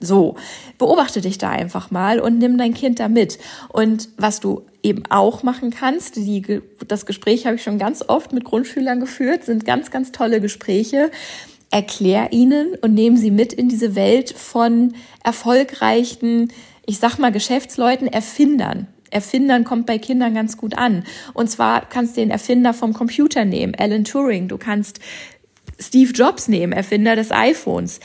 So, 0.00 0.36
beobachte 0.78 1.20
dich 1.20 1.38
da 1.38 1.50
einfach 1.50 1.90
mal 1.90 2.20
und 2.20 2.38
nimm 2.38 2.56
dein 2.56 2.74
Kind 2.74 3.00
da 3.00 3.08
mit. 3.08 3.38
Und 3.68 4.08
was 4.16 4.40
du 4.40 4.62
eben 4.82 5.02
auch 5.10 5.42
machen 5.42 5.70
kannst, 5.70 6.16
die, 6.16 6.60
das 6.86 7.04
Gespräch 7.04 7.46
habe 7.46 7.56
ich 7.56 7.62
schon 7.62 7.78
ganz 7.78 8.04
oft 8.06 8.32
mit 8.32 8.44
Grundschülern 8.44 9.00
geführt, 9.00 9.44
sind 9.44 9.64
ganz, 9.64 9.90
ganz 9.90 10.12
tolle 10.12 10.40
Gespräche. 10.40 11.10
Erklär 11.70 12.32
ihnen 12.32 12.74
und 12.80 12.94
nehmen 12.94 13.16
sie 13.16 13.30
mit 13.30 13.52
in 13.52 13.68
diese 13.68 13.94
Welt 13.94 14.30
von 14.30 14.94
erfolgreichen, 15.22 16.52
ich 16.86 16.98
sag 16.98 17.18
mal, 17.18 17.32
Geschäftsleuten, 17.32 18.06
Erfindern. 18.06 18.86
Erfindern 19.10 19.64
kommt 19.64 19.86
bei 19.86 19.98
Kindern 19.98 20.34
ganz 20.34 20.56
gut 20.56 20.78
an. 20.78 21.04
Und 21.34 21.50
zwar 21.50 21.86
kannst 21.86 22.16
du 22.16 22.20
den 22.20 22.30
Erfinder 22.30 22.72
vom 22.72 22.92
Computer 22.92 23.44
nehmen, 23.44 23.74
Alan 23.74 24.04
Turing. 24.04 24.48
Du 24.48 24.58
kannst 24.58 25.00
Steve 25.78 26.12
Jobs 26.12 26.48
nehmen, 26.48 26.72
Erfinder 26.72 27.16
des 27.16 27.30
iPhones 27.30 28.00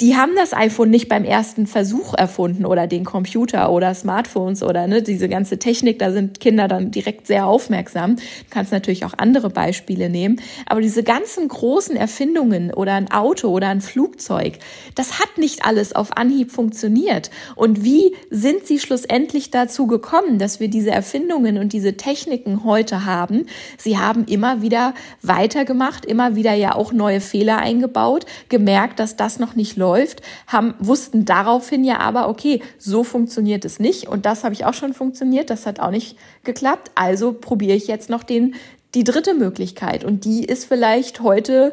die 0.00 0.16
haben 0.16 0.36
das 0.36 0.54
iPhone 0.54 0.90
nicht 0.90 1.08
beim 1.08 1.24
ersten 1.24 1.66
Versuch 1.66 2.14
erfunden 2.14 2.64
oder 2.64 2.86
den 2.86 3.04
Computer 3.04 3.72
oder 3.72 3.92
Smartphones 3.94 4.62
oder 4.62 4.86
ne, 4.86 5.02
diese 5.02 5.28
ganze 5.28 5.58
Technik, 5.58 5.98
da 5.98 6.12
sind 6.12 6.38
Kinder 6.38 6.68
dann 6.68 6.92
direkt 6.92 7.26
sehr 7.26 7.46
aufmerksam. 7.46 8.14
Du 8.14 8.22
kannst 8.50 8.70
natürlich 8.70 9.04
auch 9.04 9.14
andere 9.16 9.50
Beispiele 9.50 10.08
nehmen, 10.08 10.40
aber 10.66 10.80
diese 10.80 11.02
ganzen 11.02 11.48
großen 11.48 11.96
Erfindungen 11.96 12.72
oder 12.72 12.94
ein 12.94 13.10
Auto 13.10 13.48
oder 13.48 13.70
ein 13.70 13.80
Flugzeug, 13.80 14.60
das 14.94 15.18
hat 15.18 15.36
nicht 15.36 15.64
alles 15.64 15.96
auf 15.96 16.16
Anhieb 16.16 16.52
funktioniert. 16.52 17.32
Und 17.56 17.82
wie 17.82 18.14
sind 18.30 18.68
sie 18.68 18.78
schlussendlich 18.78 19.50
dazu 19.50 19.88
gekommen, 19.88 20.38
dass 20.38 20.60
wir 20.60 20.68
diese 20.68 20.92
Erfindungen 20.92 21.58
und 21.58 21.72
diese 21.72 21.96
Techniken 21.96 22.62
heute 22.62 23.04
haben? 23.04 23.46
Sie 23.78 23.98
haben 23.98 24.26
immer 24.26 24.62
wieder 24.62 24.94
weitergemacht, 25.22 26.06
immer 26.06 26.36
wieder 26.36 26.54
ja 26.54 26.76
auch 26.76 26.92
neue 26.92 27.20
Fehler 27.20 27.58
eingebaut, 27.58 28.26
gemerkt, 28.48 29.00
dass 29.00 29.16
das 29.16 29.40
noch 29.40 29.56
nicht 29.56 29.76
läuft 29.76 29.87
läuft, 29.88 30.20
haben, 30.46 30.74
wussten 30.78 31.24
daraufhin 31.24 31.82
ja 31.82 31.98
aber, 31.98 32.28
okay, 32.28 32.62
so 32.78 33.04
funktioniert 33.04 33.64
es 33.64 33.80
nicht. 33.80 34.06
Und 34.06 34.26
das 34.26 34.44
habe 34.44 34.54
ich 34.54 34.64
auch 34.66 34.74
schon 34.74 34.92
funktioniert, 34.92 35.48
das 35.48 35.64
hat 35.64 35.80
auch 35.80 35.90
nicht 35.90 36.16
geklappt, 36.44 36.90
also 36.94 37.32
probiere 37.32 37.76
ich 37.76 37.86
jetzt 37.86 38.10
noch 38.10 38.22
den, 38.22 38.54
die 38.94 39.04
dritte 39.04 39.34
Möglichkeit. 39.34 40.04
Und 40.04 40.24
die 40.24 40.44
ist 40.44 40.66
vielleicht 40.66 41.20
heute 41.20 41.72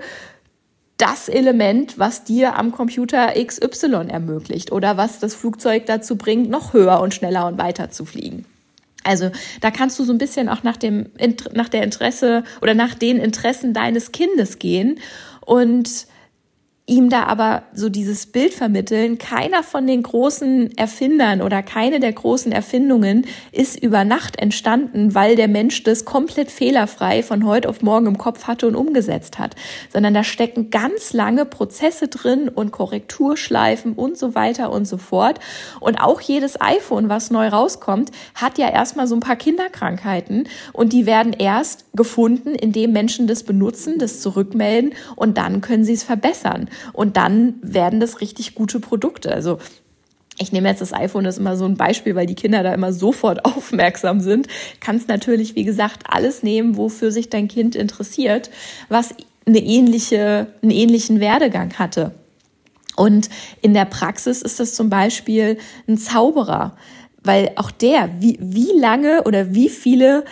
das 0.98 1.28
Element, 1.28 2.00
was 2.00 2.24
dir 2.24 2.56
am 2.56 2.72
Computer 2.72 3.34
XY 3.34 4.08
ermöglicht 4.08 4.72
oder 4.72 4.96
was 4.96 5.20
das 5.20 5.36
Flugzeug 5.36 5.86
dazu 5.86 6.16
bringt, 6.16 6.50
noch 6.50 6.72
höher 6.72 7.02
und 7.02 7.14
schneller 7.14 7.48
und 7.48 7.58
weiter 7.58 7.90
zu 7.90 8.06
fliegen. 8.06 8.46
Also 9.04 9.30
da 9.60 9.72
kannst 9.72 10.00
du 10.00 10.06
so 10.06 10.14
ein 10.14 10.18
bisschen 10.18 10.48
auch 10.48 10.64
nach 10.64 10.78
dem 10.78 11.08
nach 11.54 11.70
der 11.70 11.84
Interesse 11.84 12.44
oder 12.62 12.74
nach 12.74 12.96
den 12.96 13.18
Interessen 13.18 13.74
deines 13.74 14.14
Kindes 14.14 14.58
gehen. 14.58 15.00
Und 15.46 16.08
ihm 16.88 17.10
da 17.10 17.24
aber 17.24 17.64
so 17.74 17.90
dieses 17.90 18.28
Bild 18.28 18.54
vermitteln, 18.54 19.18
keiner 19.18 19.64
von 19.64 19.88
den 19.88 20.04
großen 20.04 20.78
Erfindern 20.78 21.42
oder 21.42 21.64
keine 21.64 22.00
der 22.00 22.14
großen 22.14 22.52
Erfindungen 22.52 23.26
ist 23.52 23.82
über 23.82 24.04
Nacht 24.04 24.38
entstanden, 24.38 25.16
weil 25.16 25.36
der 25.36 25.48
Mensch 25.48 25.82
das 25.82 26.06
komplett 26.06 26.52
fehlerfrei 26.52 27.24
von 27.24 27.44
heute 27.44 27.70
auf 27.70 27.82
morgen 27.82 28.06
im 28.06 28.20
Kopf 28.20 28.46
hatte 28.46 28.68
und 28.68 28.76
umgesetzt 28.76 29.40
hat, 29.40 29.56
sondern 29.92 30.14
da 30.14 30.24
stecken 30.24 30.70
ganz 30.70 31.12
lange 31.14 31.46
Prozesse 31.46 32.08
drin 32.08 32.50
und 32.50 32.72
Korrekturschleifen 32.72 33.94
und 33.94 34.16
so 34.16 34.36
weiter 34.36 34.72
und 34.72 34.86
so 34.86 34.98
fort. 34.98 35.40
Und 35.80 36.00
auch 36.00 36.22
jedes 36.22 36.62
iPhone, 36.62 37.10
was 37.10 37.32
neu 37.32 37.48
rauskommt, 37.48 38.12
hat 38.36 38.60
ja 38.60 38.70
erstmal 38.70 39.08
so 39.08 39.16
ein 39.16 39.22
paar 39.22 39.38
Kinderkrankheiten 39.38 40.48
und 40.72 40.94
die 40.94 41.08
werden 41.08 41.34
erst 41.34 41.86
gefunden, 41.96 42.54
indem 42.54 42.92
Menschen 42.92 43.26
das 43.26 43.42
benutzen, 43.42 43.98
das 43.98 44.22
zurückmelden 44.22 44.94
und 45.16 45.40
dann 45.40 45.62
können 45.62 45.84
sie 45.84 45.94
es 45.94 46.04
verbessern. 46.04 46.70
Und 46.94 47.18
dann 47.18 47.56
werden 47.62 48.00
das 48.00 48.22
richtig 48.22 48.56
gute 48.56 48.80
Produkte. 48.80 49.32
Also 49.32 49.60
ich 50.38 50.52
nehme 50.52 50.68
jetzt 50.68 50.82
das 50.82 50.94
iPhone, 50.94 51.24
das 51.24 51.36
ist 51.36 51.40
immer 51.40 51.56
so 51.56 51.66
ein 51.66 51.78
Beispiel, 51.78 52.16
weil 52.16 52.26
die 52.26 52.36
Kinder 52.36 52.64
da 52.64 52.74
immer 52.74 52.94
sofort 52.94 53.46
aufmerksam 53.46 54.20
sind. 54.20 54.48
Kannst 54.80 55.08
natürlich, 55.08 55.56
wie 55.56 55.64
gesagt, 55.64 56.04
alles 56.08 56.44
nehmen, 56.44 56.78
wofür 56.78 57.12
sich 57.12 57.30
dein 57.30 57.48
Kind 57.48 57.76
interessiert, 57.76 58.50
was 58.90 59.16
eine 59.46 59.60
ähnliche, 59.60 60.48
einen 60.62 60.72
ähnlichen 60.72 61.20
Werdegang 61.20 61.74
hatte. 61.74 62.12
Und 62.96 63.30
in 63.62 63.74
der 63.74 63.86
Praxis 63.86 64.42
ist 64.42 64.60
das 64.60 64.74
zum 64.74 64.90
Beispiel 64.90 65.58
ein 65.88 65.98
Zauberer, 65.98 66.76
weil 67.24 67.52
auch 67.56 67.72
der, 67.72 68.10
wie, 68.20 68.38
wie 68.40 68.72
lange 68.78 69.24
oder 69.24 69.54
wie 69.54 69.70
viele 69.70 70.24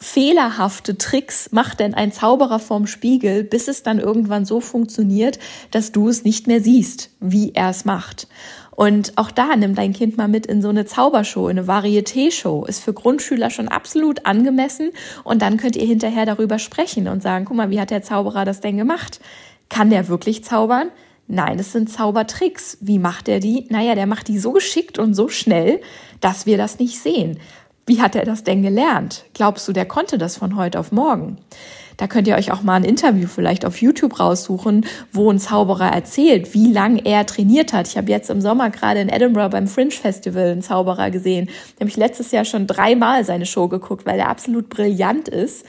fehlerhafte 0.00 0.96
Tricks 0.96 1.52
macht 1.52 1.78
denn 1.78 1.94
ein 1.94 2.10
Zauberer 2.10 2.58
vorm 2.58 2.86
Spiegel, 2.86 3.44
bis 3.44 3.68
es 3.68 3.82
dann 3.82 3.98
irgendwann 3.98 4.46
so 4.46 4.60
funktioniert, 4.60 5.38
dass 5.70 5.92
du 5.92 6.08
es 6.08 6.24
nicht 6.24 6.46
mehr 6.46 6.62
siehst, 6.62 7.10
wie 7.20 7.52
er 7.54 7.68
es 7.68 7.84
macht. 7.84 8.26
Und 8.70 9.12
auch 9.16 9.30
da 9.30 9.54
nimm 9.56 9.74
dein 9.74 9.92
Kind 9.92 10.16
mal 10.16 10.26
mit 10.26 10.46
in 10.46 10.62
so 10.62 10.70
eine 10.70 10.86
Zaubershow, 10.86 11.48
eine 11.48 11.66
Varieté-Show. 11.66 12.64
Ist 12.64 12.82
für 12.82 12.94
Grundschüler 12.94 13.50
schon 13.50 13.68
absolut 13.68 14.24
angemessen. 14.24 14.92
Und 15.22 15.42
dann 15.42 15.58
könnt 15.58 15.76
ihr 15.76 15.86
hinterher 15.86 16.24
darüber 16.24 16.58
sprechen 16.58 17.06
und 17.06 17.22
sagen, 17.22 17.44
guck 17.44 17.58
mal, 17.58 17.68
wie 17.68 17.78
hat 17.78 17.90
der 17.90 18.02
Zauberer 18.02 18.46
das 18.46 18.60
denn 18.60 18.78
gemacht? 18.78 19.20
Kann 19.68 19.90
der 19.90 20.08
wirklich 20.08 20.44
zaubern? 20.44 20.88
Nein, 21.26 21.58
es 21.58 21.72
sind 21.72 21.90
Zaubertricks. 21.90 22.78
Wie 22.80 22.98
macht 22.98 23.28
er 23.28 23.38
die? 23.38 23.66
Naja, 23.68 23.94
der 23.94 24.06
macht 24.06 24.28
die 24.28 24.38
so 24.38 24.52
geschickt 24.52 24.98
und 24.98 25.12
so 25.12 25.28
schnell, 25.28 25.82
dass 26.22 26.46
wir 26.46 26.56
das 26.56 26.78
nicht 26.78 26.98
sehen. 26.98 27.38
Wie 27.86 28.00
hat 28.00 28.14
er 28.14 28.24
das 28.24 28.44
denn 28.44 28.62
gelernt? 28.62 29.24
Glaubst 29.34 29.66
du, 29.66 29.72
der 29.72 29.86
konnte 29.86 30.18
das 30.18 30.36
von 30.36 30.56
heute 30.56 30.78
auf 30.78 30.92
morgen? 30.92 31.38
Da 32.00 32.06
könnt 32.06 32.26
ihr 32.26 32.36
euch 32.36 32.50
auch 32.50 32.62
mal 32.62 32.76
ein 32.76 32.84
Interview 32.84 33.28
vielleicht 33.28 33.66
auf 33.66 33.82
YouTube 33.82 34.20
raussuchen, 34.20 34.86
wo 35.12 35.30
ein 35.30 35.38
Zauberer 35.38 35.92
erzählt, 35.92 36.54
wie 36.54 36.72
lange 36.72 37.04
er 37.04 37.26
trainiert 37.26 37.74
hat. 37.74 37.88
Ich 37.88 37.98
habe 37.98 38.10
jetzt 38.10 38.30
im 38.30 38.40
Sommer 38.40 38.70
gerade 38.70 39.00
in 39.00 39.10
Edinburgh 39.10 39.50
beim 39.50 39.66
Fringe 39.66 39.90
Festival 39.90 40.52
einen 40.52 40.62
Zauberer 40.62 41.10
gesehen. 41.10 41.50
Da 41.78 41.84
ich 41.84 41.98
letztes 41.98 42.30
Jahr 42.30 42.46
schon 42.46 42.66
dreimal 42.66 43.26
seine 43.26 43.44
Show 43.44 43.68
geguckt, 43.68 44.06
weil 44.06 44.18
er 44.18 44.30
absolut 44.30 44.70
brillant 44.70 45.28
ist. 45.28 45.66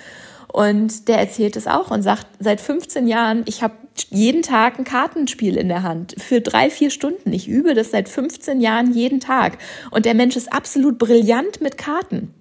Und 0.52 1.08
der 1.08 1.18
erzählt 1.18 1.56
es 1.56 1.66
auch 1.66 1.92
und 1.92 2.02
sagt, 2.02 2.28
seit 2.40 2.60
15 2.60 3.08
Jahren, 3.08 3.44
ich 3.46 3.64
habe 3.64 3.76
jeden 4.10 4.42
Tag 4.42 4.78
ein 4.78 4.84
Kartenspiel 4.84 5.56
in 5.56 5.70
der 5.70 5.84
Hand 5.84 6.16
für 6.18 6.42
drei, 6.42 6.70
vier 6.70 6.90
Stunden. 6.90 7.32
Ich 7.32 7.48
übe 7.48 7.74
das 7.74 7.92
seit 7.92 8.10
15 8.10 8.60
Jahren 8.60 8.94
jeden 8.94 9.22
Tag. 9.22 9.60
Und 9.92 10.06
der 10.06 10.14
Mensch 10.14 10.36
ist 10.36 10.52
absolut 10.52 10.98
brillant 10.98 11.62
mit 11.62 11.78
Karten. 11.78 12.34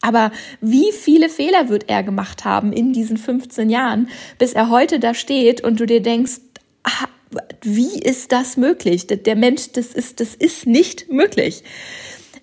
Aber 0.00 0.30
wie 0.60 0.92
viele 0.92 1.28
Fehler 1.28 1.68
wird 1.68 1.88
er 1.88 2.04
gemacht 2.04 2.44
haben 2.44 2.72
in 2.72 2.92
diesen 2.92 3.16
15 3.16 3.68
Jahren, 3.70 4.08
bis 4.38 4.52
er 4.52 4.70
heute 4.70 5.00
da 5.00 5.12
steht 5.12 5.60
und 5.64 5.80
du 5.80 5.86
dir 5.86 6.00
denkst, 6.00 6.38
ah, 6.84 7.08
wie 7.62 7.98
ist 7.98 8.30
das 8.30 8.56
möglich? 8.56 9.08
Der 9.08 9.34
Mensch, 9.34 9.72
das 9.72 9.88
ist, 9.88 10.20
das 10.20 10.36
ist 10.36 10.66
nicht 10.66 11.10
möglich. 11.10 11.64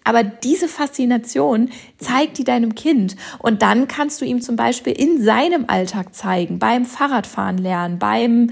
Aber 0.06 0.24
diese 0.24 0.70
Faszination 0.70 1.70
zeigt 1.98 2.38
die 2.38 2.46
deinem 2.46 2.76
Kind. 2.76 3.18
Und 3.40 3.62
dann 3.62 3.90
kannst 3.90 4.22
du 4.22 4.26
ihm 4.26 4.40
zum 4.40 4.56
Beispiel 4.56 4.94
in 4.94 5.22
seinem 5.22 5.66
Alltag 5.68 6.16
zeigen, 6.16 6.60
beim 6.60 6.86
Fahrradfahren 6.86 7.58
lernen, 7.58 8.00
beim 8.00 8.52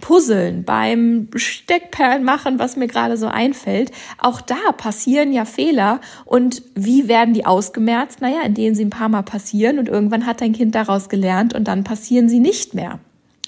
Puzzeln, 0.00 0.64
beim 0.64 1.28
Steckperlen 1.36 2.24
machen, 2.24 2.58
was 2.58 2.76
mir 2.76 2.88
gerade 2.88 3.16
so 3.16 3.26
einfällt. 3.26 3.90
Auch 4.18 4.40
da 4.40 4.72
passieren 4.76 5.32
ja 5.32 5.44
Fehler. 5.44 6.00
Und 6.24 6.62
wie 6.74 7.06
werden 7.06 7.34
die 7.34 7.46
ausgemerzt? 7.46 8.20
Naja, 8.20 8.42
indem 8.44 8.74
sie 8.74 8.84
ein 8.84 8.90
paar 8.90 9.08
Mal 9.08 9.22
passieren 9.22 9.78
und 9.78 9.88
irgendwann 9.88 10.26
hat 10.26 10.40
dein 10.40 10.52
Kind 10.52 10.74
daraus 10.74 11.08
gelernt 11.08 11.54
und 11.54 11.68
dann 11.68 11.84
passieren 11.84 12.28
sie 12.28 12.40
nicht 12.40 12.74
mehr. 12.74 12.98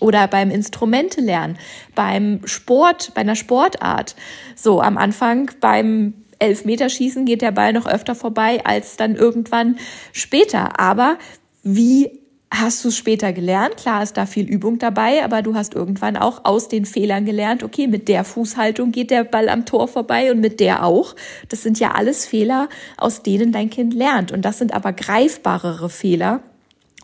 Oder 0.01 0.29
beim 0.29 0.51
Instrumente 0.51 1.23
lernen, 1.23 1.57
beim 1.95 2.41
Sport, 2.45 3.13
bei 3.15 3.23
einer 3.23 3.35
Sportart. 3.35 4.15
So, 4.55 4.83
am 4.83 4.99
Anfang 4.99 5.51
beim 5.61 6.13
Elfmeterschießen 6.39 7.25
geht 7.25 7.43
der 7.43 7.53
Ball 7.53 7.73
noch 7.73 7.87
öfter 7.87 8.15
vorbei 8.15 8.61
als 8.65 8.97
dann 8.97 9.17
irgendwann 9.17 9.79
später. 10.13 10.79
Aber 10.81 11.19
wie 11.63 12.11
hast 12.51 12.85
du 12.85 12.89
es 12.89 12.97
später 12.97 13.33
gelernt? 13.33 13.77
Klar 13.77 14.03
ist 14.03 14.17
da 14.17 14.27
viel 14.27 14.47
Übung 14.47 14.79
dabei, 14.79 15.25
aber 15.25 15.43
du 15.43 15.55
hast 15.55 15.75
irgendwann 15.75 16.17
auch 16.17 16.45
aus 16.45 16.69
den 16.69 16.85
Fehlern 16.85 17.25
gelernt, 17.25 17.63
okay, 17.63 17.87
mit 17.87 18.09
der 18.09 18.25
Fußhaltung 18.25 18.93
geht 18.93 19.11
der 19.11 19.25
Ball 19.25 19.49
am 19.49 19.67
Tor 19.67 19.89
vorbei 19.89 20.31
und 20.31 20.41
mit 20.41 20.61
der 20.61 20.85
auch. 20.85 21.15
Das 21.49 21.63
sind 21.63 21.79
ja 21.81 21.93
alles 21.93 22.27
Fehler, 22.27 22.69
aus 22.97 23.23
denen 23.23 23.53
dein 23.53 23.71
Kind 23.71 23.95
lernt. 23.95 24.33
Und 24.33 24.43
das 24.45 24.59
sind 24.59 24.73
aber 24.73 24.93
greifbarere 24.93 25.91
Fehler, 25.91 26.43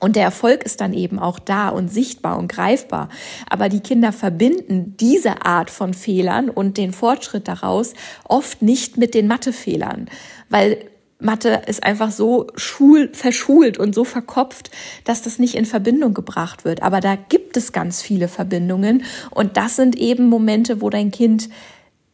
und 0.02 0.16
der 0.16 0.24
Erfolg 0.24 0.64
ist 0.64 0.80
dann 0.80 0.92
eben 0.92 1.20
auch 1.20 1.38
da 1.38 1.68
und 1.68 1.86
sichtbar 1.86 2.36
und 2.36 2.48
greifbar. 2.48 3.08
Aber 3.48 3.68
die 3.68 3.78
Kinder 3.78 4.10
verbinden 4.10 4.96
diese 4.98 5.46
Art 5.46 5.70
von 5.70 5.94
Fehlern 5.94 6.50
und 6.50 6.76
den 6.76 6.92
Fortschritt 6.92 7.46
daraus 7.46 7.94
oft 8.24 8.62
nicht 8.62 8.96
mit 8.96 9.14
den 9.14 9.28
Mathefehlern, 9.28 10.08
weil 10.50 10.78
Mathe 11.20 11.62
ist 11.68 11.84
einfach 11.84 12.10
so 12.10 12.48
schul 12.56 13.10
verschult 13.12 13.78
und 13.78 13.94
so 13.94 14.02
verkopft, 14.02 14.72
dass 15.04 15.22
das 15.22 15.38
nicht 15.38 15.54
in 15.54 15.66
Verbindung 15.66 16.14
gebracht 16.14 16.64
wird. 16.64 16.82
Aber 16.82 16.98
da 16.98 17.14
gibt 17.14 17.56
es 17.56 17.70
ganz 17.70 18.02
viele 18.02 18.26
Verbindungen 18.26 19.04
und 19.30 19.56
das 19.56 19.76
sind 19.76 19.94
eben 19.94 20.28
Momente, 20.28 20.80
wo 20.80 20.90
dein 20.90 21.12
Kind 21.12 21.48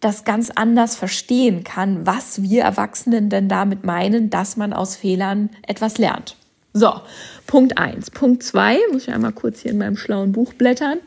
das 0.01 0.25
ganz 0.25 0.51
anders 0.55 0.95
verstehen 0.95 1.65
kann, 1.65 2.07
was 2.07 2.43
wir 2.43 2.65
Erwachsenen 2.65 3.31
denn 3.31 3.49
damit 3.49 3.87
meinen, 3.87 4.29
dass 4.29 4.59
man 4.59 4.75
aus 4.75 4.95
Fehlern 4.95 5.49
etwas 5.67 5.97
lernt. 5.97 6.37
So, 6.73 6.93
Punkt 7.47 7.79
eins. 7.79 8.11
Punkt 8.11 8.43
zwei 8.43 8.79
muss 8.93 9.09
ich 9.09 9.15
einmal 9.15 9.33
kurz 9.33 9.61
hier 9.61 9.73
in 9.73 9.79
meinem 9.79 9.97
schlauen 9.97 10.33
Buch 10.33 10.53
blättern. 10.55 10.99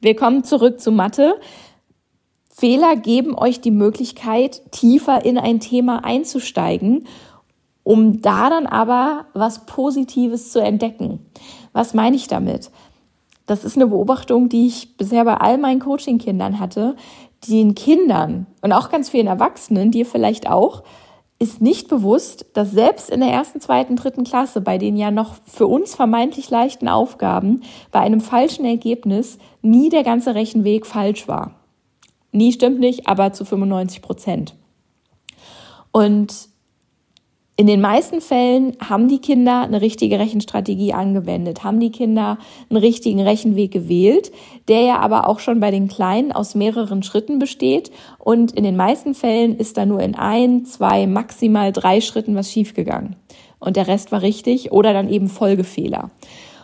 Wir 0.00 0.14
kommen 0.14 0.44
zurück 0.44 0.80
zu 0.80 0.92
Mathe. 0.92 1.40
Fehler 2.48 2.96
geben 2.96 3.36
euch 3.36 3.60
die 3.60 3.70
Möglichkeit, 3.70 4.62
tiefer 4.72 5.24
in 5.24 5.38
ein 5.38 5.60
Thema 5.60 6.04
einzusteigen, 6.04 7.06
um 7.82 8.20
da 8.20 8.50
dann 8.50 8.66
aber 8.66 9.26
was 9.32 9.66
Positives 9.66 10.52
zu 10.52 10.60
entdecken. 10.60 11.26
Was 11.72 11.94
meine 11.94 12.16
ich 12.16 12.28
damit? 12.28 12.70
Das 13.46 13.64
ist 13.64 13.76
eine 13.76 13.86
Beobachtung, 13.86 14.48
die 14.48 14.66
ich 14.66 14.96
bisher 14.96 15.24
bei 15.24 15.34
all 15.34 15.58
meinen 15.58 15.80
Coaching-Kindern 15.80 16.60
hatte, 16.60 16.96
den 17.48 17.74
Kindern 17.74 18.46
und 18.60 18.72
auch 18.72 18.90
ganz 18.90 19.08
vielen 19.08 19.26
Erwachsenen, 19.26 19.90
dir 19.90 20.04
vielleicht 20.04 20.48
auch, 20.48 20.82
ist 21.40 21.60
nicht 21.60 21.88
bewusst, 21.88 22.46
dass 22.54 22.72
selbst 22.72 23.10
in 23.10 23.20
der 23.20 23.30
ersten, 23.30 23.60
zweiten, 23.60 23.94
dritten 23.94 24.24
Klasse 24.24 24.60
bei 24.60 24.76
den 24.76 24.96
ja 24.96 25.10
noch 25.10 25.34
für 25.46 25.68
uns 25.68 25.94
vermeintlich 25.94 26.50
leichten 26.50 26.88
Aufgaben 26.88 27.62
bei 27.92 28.00
einem 28.00 28.20
falschen 28.20 28.64
Ergebnis 28.64 29.38
nie 29.62 29.88
der 29.88 30.02
ganze 30.02 30.34
Rechenweg 30.34 30.84
falsch 30.84 31.28
war. 31.28 31.54
Nie 32.32 32.52
stimmt 32.52 32.80
nicht, 32.80 33.06
aber 33.06 33.32
zu 33.32 33.44
95 33.44 34.02
Prozent. 34.02 34.54
Und 35.92 36.47
in 37.60 37.66
den 37.66 37.80
meisten 37.80 38.20
Fällen 38.20 38.76
haben 38.80 39.08
die 39.08 39.18
Kinder 39.18 39.62
eine 39.62 39.80
richtige 39.80 40.20
Rechenstrategie 40.20 40.92
angewendet, 40.92 41.64
haben 41.64 41.80
die 41.80 41.90
Kinder 41.90 42.38
einen 42.70 42.78
richtigen 42.78 43.20
Rechenweg 43.20 43.72
gewählt, 43.72 44.30
der 44.68 44.82
ja 44.82 45.00
aber 45.00 45.28
auch 45.28 45.40
schon 45.40 45.58
bei 45.58 45.72
den 45.72 45.88
Kleinen 45.88 46.30
aus 46.30 46.54
mehreren 46.54 47.02
Schritten 47.02 47.40
besteht. 47.40 47.90
Und 48.20 48.52
in 48.52 48.62
den 48.62 48.76
meisten 48.76 49.12
Fällen 49.12 49.56
ist 49.56 49.76
da 49.76 49.86
nur 49.86 50.00
in 50.00 50.14
ein, 50.14 50.66
zwei, 50.66 51.08
maximal 51.08 51.72
drei 51.72 52.00
Schritten 52.00 52.36
was 52.36 52.52
schiefgegangen. 52.52 53.16
Und 53.58 53.74
der 53.74 53.88
Rest 53.88 54.12
war 54.12 54.22
richtig 54.22 54.70
oder 54.70 54.92
dann 54.92 55.08
eben 55.08 55.26
Folgefehler. 55.26 56.12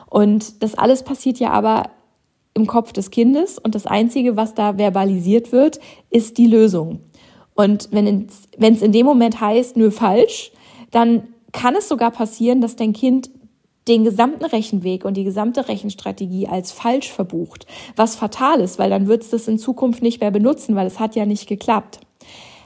Und 0.09 0.63
das 0.63 0.77
alles 0.77 1.03
passiert 1.03 1.41
ja 1.41 1.51
aber 1.51 1.91
im 2.55 2.69
Kopf 2.69 2.93
des 2.93 3.11
Kindes 3.11 3.59
und 3.59 3.75
das 3.75 3.89
Einzige, 3.89 4.37
was 4.37 4.55
da 4.55 4.79
verbalisiert 4.79 5.51
wird, 5.51 5.81
ist 6.11 6.39
die 6.39 6.47
Lösung. 6.47 7.01
Und 7.57 7.89
wenn 7.91 8.29
es 8.61 8.83
in 8.83 8.93
dem 8.93 9.07
Moment 9.07 9.41
heißt, 9.41 9.77
nö, 9.77 9.91
falsch, 9.91 10.53
dann 10.95 11.29
kann 11.53 11.77
es 11.77 11.89
sogar 11.89 12.11
passieren, 12.11 12.61
dass 12.61 12.77
dein 12.77 12.93
Kind 12.93 13.31
den 13.89 14.05
gesamten 14.05 14.45
Rechenweg 14.45 15.05
und 15.05 15.15
die 15.17 15.25
gesamte 15.25 15.69
Rechenstrategie 15.69 16.49
als 16.49 16.73
falsch 16.73 17.13
verbucht, 17.13 17.67
was 17.97 18.17
fatal 18.17 18.61
ist, 18.61 18.79
weil 18.79 18.91
dann 18.91 19.09
wird 19.09 19.23
es 19.23 19.31
das 19.31 19.47
in 19.47 19.59
Zukunft 19.59 20.03
nicht 20.03 20.21
mehr 20.21 20.31
benutzen, 20.31 20.75
weil 20.75 20.87
es 20.87 20.99
hat 20.99 21.17
ja 21.17 21.27
nicht 21.27 21.47
geklappt. 21.47 22.01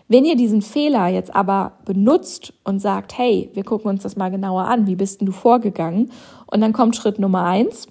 Wenn 0.07 0.25
ihr 0.25 0.37
diesen 0.37 0.63
Fehler 0.63 1.09
jetzt 1.09 1.35
aber 1.35 1.73
benutzt 1.85 2.55
und 2.65 2.79
sagt, 2.81 3.19
hey, 3.19 3.51
wir 3.53 3.65
gucken 3.65 3.91
uns 3.91 4.05
das 4.05 4.17
mal 4.17 4.31
genauer 4.31 4.65
an, 4.65 4.87
wie 4.87 4.97
bist 4.97 5.21
denn 5.21 5.27
du 5.27 5.33
vorgegangen? 5.33 6.13
Und 6.47 6.61
dann 6.61 6.73
kommt 6.73 6.97
Schritt 6.97 7.19
Nummer 7.19 7.45
eins 7.45 7.89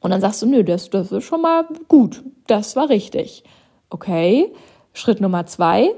und 0.00 0.10
dann 0.10 0.20
sagst 0.20 0.42
du, 0.42 0.46
nö, 0.46 0.62
das, 0.62 0.90
das 0.90 1.10
ist 1.10 1.24
schon 1.24 1.40
mal 1.40 1.66
gut, 1.88 2.22
das 2.46 2.76
war 2.76 2.90
richtig. 2.90 3.42
Okay, 3.90 4.52
Schritt 4.92 5.20
Nummer 5.20 5.46
zwei, 5.46 5.90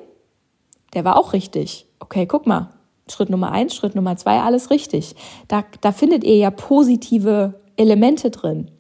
der 0.95 1.05
war 1.05 1.17
auch 1.17 1.33
richtig. 1.33 1.87
Okay, 1.99 2.27
guck 2.27 2.47
mal, 2.47 2.71
Schritt 3.13 3.31
Nummer 3.31 3.53
eins, 3.53 3.75
Schritt 3.75 3.95
Nummer 3.95 4.17
zwei, 4.17 4.41
alles 4.41 4.71
richtig. 4.71 5.15
Da, 5.49 5.65
da 5.81 5.93
findet 5.93 6.25
ihr 6.25 6.37
ja 6.37 6.51
positive 6.51 7.55
Elemente 7.77 8.31
drin. 8.31 8.71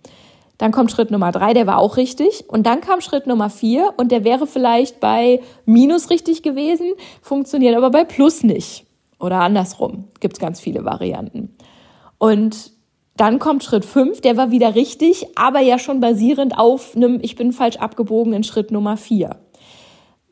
Dann 0.59 0.73
kommt 0.73 0.91
Schritt 0.91 1.11
Nummer 1.11 1.31
drei, 1.31 1.55
der 1.55 1.67
war 1.67 1.79
auch 1.79 1.97
richtig. 1.97 2.45
Und 2.49 2.67
dann 2.67 2.81
kam 2.81 3.01
Schritt 3.01 3.27
Nummer 3.27 3.49
vier 3.49 3.95
und 3.97 4.11
der 4.11 4.25
wäre 4.25 4.47
vielleicht 4.47 4.99
bei 4.99 5.41
Minus 5.65 6.11
richtig 6.11 6.43
gewesen, 6.43 6.93
funktioniert 7.23 7.77
aber 7.77 7.91
bei 7.91 8.05
Plus 8.05 8.43
nicht. 8.43 8.85
Oder 9.21 9.41
andersrum. 9.41 10.09
Gibt 10.21 10.35
es 10.35 10.41
ganz 10.41 10.61
viele 10.61 10.85
Varianten. 10.85 11.57
Und 12.19 12.73
dann 13.17 13.39
kommt 13.41 13.65
Schritt 13.65 13.85
fünf, 13.85 14.21
der 14.21 14.37
war 14.37 14.53
wieder 14.53 14.77
richtig, 14.77 15.27
aber 15.37 15.61
ja 15.61 15.79
schon 15.79 16.01
basierend 16.01 16.57
auf 16.57 16.95
einem 16.95 17.19
Ich 17.21 17.35
bin 17.35 17.53
falsch 17.53 17.77
abgebogen 17.77 18.33
in 18.33 18.45
Schritt 18.45 18.71
Nummer 18.71 18.97
vier. 18.97 19.37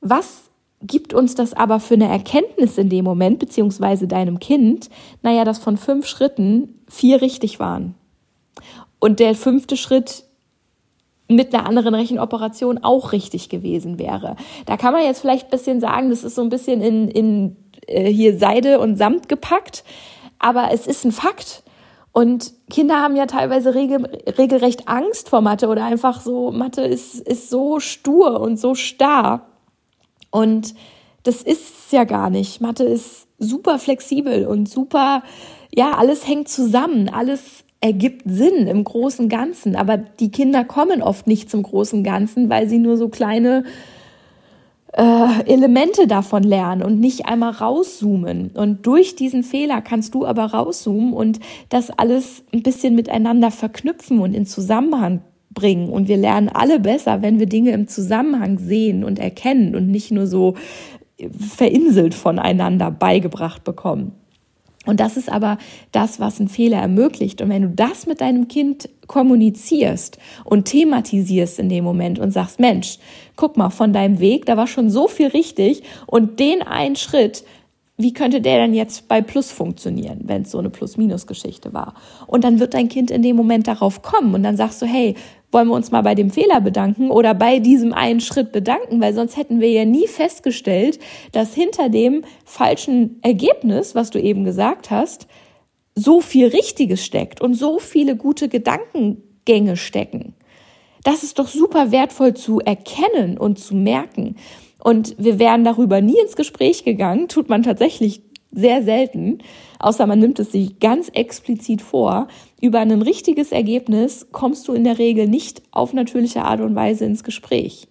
Was 0.00 0.45
gibt 0.82 1.14
uns 1.14 1.34
das 1.34 1.54
aber 1.54 1.80
für 1.80 1.94
eine 1.94 2.08
Erkenntnis 2.08 2.78
in 2.78 2.88
dem 2.88 3.04
Moment, 3.04 3.38
beziehungsweise 3.38 4.06
deinem 4.06 4.38
Kind? 4.38 4.90
Naja, 5.22 5.44
dass 5.44 5.58
von 5.58 5.76
fünf 5.76 6.06
Schritten 6.06 6.80
vier 6.88 7.22
richtig 7.22 7.58
waren 7.58 7.94
und 8.98 9.20
der 9.20 9.34
fünfte 9.34 9.76
Schritt 9.76 10.24
mit 11.28 11.54
einer 11.54 11.66
anderen 11.66 11.94
Rechenoperation 11.94 12.78
auch 12.82 13.12
richtig 13.12 13.48
gewesen 13.48 13.98
wäre. 13.98 14.36
Da 14.66 14.76
kann 14.76 14.92
man 14.92 15.04
jetzt 15.04 15.20
vielleicht 15.20 15.46
ein 15.46 15.50
bisschen 15.50 15.80
sagen, 15.80 16.10
das 16.10 16.24
ist 16.24 16.36
so 16.36 16.42
ein 16.42 16.48
bisschen 16.48 16.80
in, 16.80 17.08
in 17.08 17.56
äh, 17.86 18.10
hier 18.10 18.38
Seide 18.38 18.78
und 18.78 18.96
Samt 18.96 19.28
gepackt, 19.28 19.84
aber 20.38 20.70
es 20.72 20.86
ist 20.86 21.04
ein 21.04 21.12
Fakt. 21.12 21.62
Und 22.12 22.52
Kinder 22.70 23.02
haben 23.02 23.16
ja 23.16 23.26
teilweise 23.26 23.74
regel, 23.74 24.04
regelrecht 24.38 24.88
Angst 24.88 25.28
vor 25.28 25.40
Mathe 25.40 25.68
oder 25.68 25.84
einfach 25.84 26.20
so, 26.20 26.50
Mathe 26.50 26.82
ist, 26.82 27.16
ist 27.16 27.50
so 27.50 27.80
stur 27.80 28.40
und 28.40 28.58
so 28.58 28.74
starr. 28.74 29.46
Und 30.36 30.74
das 31.22 31.40
ist 31.40 31.92
ja 31.92 32.04
gar 32.04 32.28
nicht. 32.28 32.60
Mathe 32.60 32.84
ist 32.84 33.26
super 33.38 33.78
flexibel 33.78 34.46
und 34.46 34.68
super, 34.68 35.22
ja, 35.74 35.92
alles 35.92 36.28
hängt 36.28 36.48
zusammen, 36.48 37.08
alles 37.08 37.64
ergibt 37.80 38.24
Sinn 38.26 38.66
im 38.66 38.84
großen 38.84 39.30
Ganzen. 39.30 39.76
Aber 39.76 39.96
die 39.96 40.30
Kinder 40.30 40.62
kommen 40.64 41.00
oft 41.00 41.26
nicht 41.26 41.50
zum 41.50 41.62
großen 41.62 42.04
Ganzen, 42.04 42.50
weil 42.50 42.68
sie 42.68 42.78
nur 42.78 42.98
so 42.98 43.08
kleine 43.08 43.64
äh, 44.92 45.42
Elemente 45.46 46.06
davon 46.06 46.42
lernen 46.42 46.82
und 46.82 47.00
nicht 47.00 47.24
einmal 47.24 47.52
rauszoomen. 47.52 48.50
Und 48.50 48.86
durch 48.86 49.16
diesen 49.16 49.42
Fehler 49.42 49.80
kannst 49.80 50.14
du 50.14 50.26
aber 50.26 50.44
rauszoomen 50.44 51.14
und 51.14 51.40
das 51.70 51.88
alles 51.88 52.44
ein 52.52 52.62
bisschen 52.62 52.94
miteinander 52.94 53.50
verknüpfen 53.50 54.18
und 54.18 54.34
in 54.34 54.44
Zusammenhang 54.44 55.22
bringen. 55.56 55.88
Und 55.88 56.06
wir 56.06 56.16
lernen 56.16 56.48
alle 56.48 56.78
besser, 56.78 57.22
wenn 57.22 57.40
wir 57.40 57.46
Dinge 57.46 57.72
im 57.72 57.88
Zusammenhang 57.88 58.58
sehen 58.58 59.02
und 59.02 59.18
erkennen 59.18 59.74
und 59.74 59.88
nicht 59.88 60.12
nur 60.12 60.28
so 60.28 60.54
verinselt 61.56 62.14
voneinander 62.14 62.92
beigebracht 62.92 63.64
bekommen. 63.64 64.12
Und 64.84 65.00
das 65.00 65.16
ist 65.16 65.30
aber 65.30 65.58
das, 65.90 66.20
was 66.20 66.38
einen 66.38 66.48
Fehler 66.48 66.78
ermöglicht. 66.78 67.42
Und 67.42 67.48
wenn 67.48 67.62
du 67.62 67.70
das 67.70 68.06
mit 68.06 68.20
deinem 68.20 68.46
Kind 68.46 68.88
kommunizierst 69.08 70.18
und 70.44 70.66
thematisierst 70.66 71.58
in 71.58 71.68
dem 71.68 71.82
Moment 71.82 72.20
und 72.20 72.30
sagst, 72.30 72.60
Mensch, 72.60 72.98
guck 73.34 73.56
mal, 73.56 73.70
von 73.70 73.92
deinem 73.92 74.20
Weg, 74.20 74.46
da 74.46 74.56
war 74.56 74.68
schon 74.68 74.88
so 74.88 75.08
viel 75.08 75.26
richtig 75.26 75.82
und 76.06 76.38
den 76.38 76.62
einen 76.62 76.94
Schritt, 76.94 77.44
wie 77.98 78.12
könnte 78.12 78.42
der 78.42 78.58
denn 78.58 78.74
jetzt 78.74 79.08
bei 79.08 79.22
Plus 79.22 79.50
funktionieren, 79.50 80.20
wenn 80.24 80.42
es 80.42 80.50
so 80.50 80.58
eine 80.58 80.68
Plus-Minus-Geschichte 80.68 81.72
war? 81.72 81.94
Und 82.26 82.44
dann 82.44 82.60
wird 82.60 82.74
dein 82.74 82.88
Kind 82.88 83.10
in 83.10 83.22
dem 83.22 83.36
Moment 83.36 83.66
darauf 83.66 84.02
kommen 84.02 84.34
und 84.34 84.42
dann 84.42 84.56
sagst 84.56 84.82
du, 84.82 84.86
hey, 84.86 85.14
wollen 85.50 85.68
wir 85.68 85.74
uns 85.74 85.90
mal 85.90 86.02
bei 86.02 86.14
dem 86.14 86.30
Fehler 86.30 86.60
bedanken 86.60 87.10
oder 87.10 87.32
bei 87.32 87.58
diesem 87.58 87.94
einen 87.94 88.20
Schritt 88.20 88.52
bedanken, 88.52 89.00
weil 89.00 89.14
sonst 89.14 89.38
hätten 89.38 89.60
wir 89.60 89.70
ja 89.70 89.86
nie 89.86 90.06
festgestellt, 90.06 90.98
dass 91.32 91.54
hinter 91.54 91.88
dem 91.88 92.24
falschen 92.44 93.18
Ergebnis, 93.22 93.94
was 93.94 94.10
du 94.10 94.20
eben 94.20 94.44
gesagt 94.44 94.90
hast, 94.90 95.26
so 95.94 96.20
viel 96.20 96.48
Richtiges 96.48 97.02
steckt 97.02 97.40
und 97.40 97.54
so 97.54 97.78
viele 97.78 98.16
gute 98.16 98.50
Gedankengänge 98.50 99.78
stecken. 99.78 100.34
Das 101.02 101.22
ist 101.22 101.38
doch 101.38 101.48
super 101.48 101.92
wertvoll 101.92 102.34
zu 102.34 102.60
erkennen 102.60 103.38
und 103.38 103.58
zu 103.58 103.74
merken. 103.74 104.36
Und 104.86 105.16
wir 105.18 105.40
wären 105.40 105.64
darüber 105.64 106.00
nie 106.00 106.16
ins 106.16 106.36
Gespräch 106.36 106.84
gegangen, 106.84 107.26
tut 107.26 107.48
man 107.48 107.64
tatsächlich 107.64 108.22
sehr 108.52 108.84
selten, 108.84 109.38
außer 109.80 110.06
man 110.06 110.20
nimmt 110.20 110.38
es 110.38 110.52
sich 110.52 110.78
ganz 110.78 111.08
explizit 111.08 111.82
vor. 111.82 112.28
Über 112.60 112.78
ein 112.78 113.02
richtiges 113.02 113.50
Ergebnis 113.50 114.28
kommst 114.30 114.68
du 114.68 114.74
in 114.74 114.84
der 114.84 115.00
Regel 115.00 115.26
nicht 115.26 115.60
auf 115.72 115.92
natürliche 115.92 116.44
Art 116.44 116.60
und 116.60 116.76
Weise 116.76 117.04
ins 117.04 117.24
Gespräch, 117.24 117.88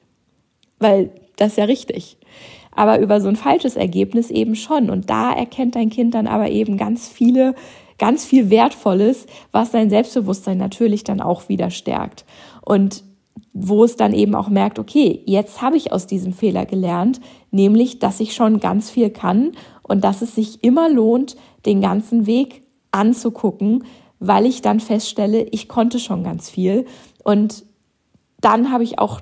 weil 0.80 1.10
das 1.36 1.50
ist 1.50 1.58
ja 1.58 1.66
richtig. 1.66 2.16
Aber 2.72 2.98
über 3.02 3.20
so 3.20 3.28
ein 3.28 3.36
falsches 3.36 3.76
Ergebnis 3.76 4.32
eben 4.32 4.56
schon. 4.56 4.90
Und 4.90 5.10
da 5.10 5.34
erkennt 5.34 5.76
dein 5.76 5.90
Kind 5.90 6.14
dann 6.14 6.28
aber 6.28 6.50
eben 6.50 6.78
ganz 6.78 7.10
viele, 7.10 7.56
ganz 7.98 8.24
viel 8.24 8.50
Wertvolles, 8.50 9.26
was 9.52 9.72
dein 9.72 9.90
Selbstbewusstsein 9.90 10.58
natürlich 10.58 11.04
dann 11.04 11.20
auch 11.20 11.50
wieder 11.50 11.72
stärkt. 11.72 12.24
Und 12.64 13.04
wo 13.54 13.84
es 13.84 13.95
dann 13.95 14.13
eben 14.13 14.36
auch 14.36 14.50
merkt, 14.50 14.80
okay, 14.80 15.21
jetzt 15.26 15.62
habe 15.62 15.78
ich 15.78 15.91
aus 15.91 16.08
diesem 16.08 16.34
Fehler 16.34 16.65
gelernt, 16.65 17.21
nämlich, 17.52 18.00
dass 18.00 18.19
ich 18.19 18.34
schon 18.34 18.60
ganz 18.60 18.89
viel 18.89 19.10
kann 19.10 19.52
und 19.84 20.04
dass 20.04 20.21
es 20.21 20.36
sich 20.36 20.63
immer 20.63 20.89
lohnt, 20.89 21.36
den 21.65 21.82
ganzen 21.82 22.26
Weg 22.26 22.63
anzugucken, 22.91 23.84
weil 24.19 24.45
ich 24.45 24.62
dann 24.62 24.80
feststelle, 24.80 25.43
ich 25.52 25.67
konnte 25.67 26.00
schon 26.00 26.24
ganz 26.24 26.50
viel 26.50 26.86
und 27.24 27.65
dann 28.41 28.71
habe 28.71 28.84
ich 28.84 29.00
auch 29.00 29.21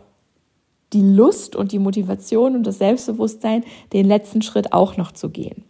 die 0.93 1.01
Lust 1.01 1.55
und 1.55 1.71
die 1.71 1.79
Motivation 1.79 2.55
und 2.55 2.67
das 2.67 2.77
Selbstbewusstsein, 2.77 3.63
den 3.93 4.05
letzten 4.05 4.41
Schritt 4.41 4.73
auch 4.73 4.97
noch 4.97 5.11
zu 5.11 5.29
gehen. 5.29 5.63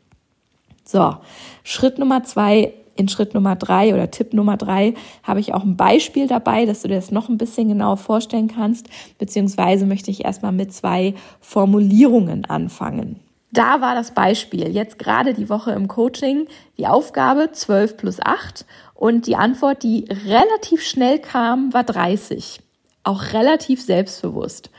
So, 0.83 1.15
Schritt 1.63 1.97
Nummer 1.97 2.23
zwei, 2.23 2.73
in 2.95 3.09
Schritt 3.09 3.33
Nummer 3.33 3.55
drei 3.55 3.93
oder 3.93 4.11
Tipp 4.11 4.33
Nummer 4.33 4.57
drei 4.57 4.93
habe 5.23 5.39
ich 5.39 5.53
auch 5.53 5.63
ein 5.63 5.77
Beispiel 5.77 6.27
dabei, 6.27 6.65
dass 6.65 6.81
du 6.81 6.87
dir 6.87 6.95
das 6.95 7.11
noch 7.11 7.29
ein 7.29 7.37
bisschen 7.37 7.69
genauer 7.69 7.97
vorstellen 7.97 8.47
kannst, 8.47 8.87
beziehungsweise 9.17 9.85
möchte 9.85 10.11
ich 10.11 10.25
erstmal 10.25 10.51
mit 10.51 10.73
zwei 10.73 11.13
Formulierungen 11.39 12.45
anfangen. 12.45 13.19
Da 13.51 13.81
war 13.81 13.93
das 13.93 14.11
Beispiel 14.11 14.69
jetzt 14.69 14.97
gerade 14.97 15.35
die 15.35 15.47
Woche 15.47 15.73
im 15.73 15.87
Coaching 15.87 16.47
die 16.79 16.87
Aufgabe 16.87 17.51
12 17.51 17.97
plus 17.97 18.19
8 18.19 18.65
und 18.95 19.27
die 19.27 19.35
Antwort, 19.35 19.83
die 19.83 20.05
relativ 20.25 20.81
schnell 20.81 21.19
kam, 21.19 21.71
war 21.71 21.83
30. 21.83 22.61
Auch 23.03 23.33
relativ 23.33 23.83
selbstbewusst. 23.83 24.71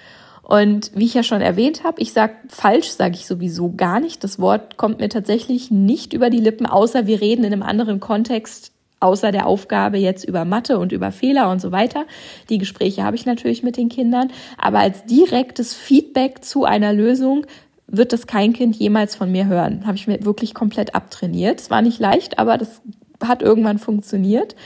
Und 0.45 0.91
wie 0.95 1.07
ich 1.07 1.15
ja 1.15 1.23
schon 1.23 1.41
erwähnt 1.41 1.85
habe, 1.85 2.01
ich 2.03 2.13
sag 2.13 2.33
falsch, 2.49 2.89
sage 2.89 3.15
ich 3.15 3.27
sowieso 3.27 3.73
gar 3.75 3.99
nicht. 3.99 4.23
Das 4.23 4.39
Wort 4.39 4.77
kommt 4.77 5.01
mir 5.01 5.09
tatsächlich 5.09 5.71
nicht 5.71 6.13
über 6.13 6.29
die 6.29 6.39
Lippen, 6.39 6.67
außer 6.67 7.07
wir 7.07 7.23
reden 7.23 7.45
in 7.45 7.53
einem 7.53 7.63
anderen 7.63 7.99
Kontext, 7.99 8.71
außer 9.01 9.33
der 9.33 9.47
Aufgabe 9.47 9.97
jetzt 9.97 10.25
über 10.25 10.45
Mathe 10.45 10.79
und 10.79 10.93
über 10.93 11.13
Fehler 11.13 11.51
und 11.51 11.63
so 11.63 11.73
weiter. 11.73 12.05
Die 12.51 12.59
Gespräche 12.59 13.05
habe 13.05 13.17
ich 13.17 13.25
natürlich 13.25 13.63
mit 13.63 13.79
den 13.79 13.89
Kindern, 13.89 14.31
aber 14.59 14.81
als 14.81 15.07
direktes 15.07 15.73
Feedback 15.73 16.45
zu 16.45 16.65
einer 16.65 16.93
Lösung 16.93 17.47
wird 17.87 18.13
das 18.13 18.27
kein 18.27 18.53
Kind 18.53 18.77
jemals 18.77 19.15
von 19.17 19.33
mir 19.33 19.47
hören. 19.47 19.87
Habe 19.87 19.97
ich 19.97 20.07
mir 20.07 20.25
wirklich 20.25 20.53
komplett 20.53 20.95
abtrainiert. 20.95 21.61
Es 21.61 21.71
war 21.71 21.81
nicht 21.81 22.01
leicht, 22.01 22.39
aber 22.39 22.59
das 22.59 22.83
hat 23.23 23.41
irgendwann 23.41 23.79
funktioniert. 23.79 24.57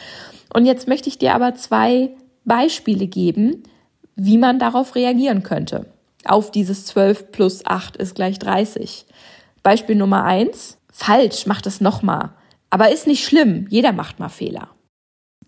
Und 0.53 0.67
jetzt 0.67 0.89
möchte 0.89 1.09
ich 1.09 1.19
dir 1.19 1.35
aber 1.35 1.55
zwei 1.55 2.11
Beispiele 2.45 3.07
geben, 3.07 3.63
wie 4.19 4.37
man 4.37 4.59
darauf 4.59 4.95
reagieren 4.95 5.43
könnte. 5.43 5.87
Auf 6.25 6.51
dieses 6.51 6.85
12 6.87 7.31
plus 7.33 7.65
8 7.65 7.97
ist 7.97 8.15
gleich 8.15 8.39
30. 8.39 9.07
Beispiel 9.63 9.95
Nummer 9.95 10.25
eins: 10.25 10.79
Falsch, 10.93 11.47
mach 11.47 11.63
das 11.63 11.81
nochmal. 11.81 12.31
Aber 12.69 12.91
ist 12.91 13.07
nicht 13.07 13.25
schlimm, 13.25 13.67
jeder 13.71 13.93
macht 13.93 14.19
mal 14.19 14.29
Fehler. 14.29 14.69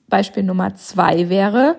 Beispiel 0.08 0.42
Nummer 0.42 0.74
zwei 0.74 1.28
wäre, 1.28 1.76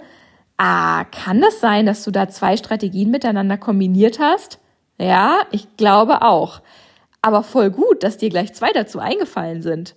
ah, 0.58 1.06
kann 1.06 1.42
das 1.42 1.60
sein, 1.60 1.86
dass 1.86 2.04
du 2.04 2.12
da 2.12 2.30
zwei 2.30 2.58
Strategien 2.58 3.10
miteinander 3.10 3.58
kombiniert 3.58 4.20
hast? 4.20 4.60
Ja, 5.00 5.42
ich 5.52 5.78
glaube 5.78 6.22
auch. 6.22 6.62
Aber 7.22 7.44
voll 7.44 7.72
gut, 7.72 8.04
dass 8.04 8.18
dir 8.18 8.30
gleich 8.30 8.54
zwei 8.54 8.72
dazu 8.72 9.00
eingefallen 9.00 9.62
sind. 9.62 9.96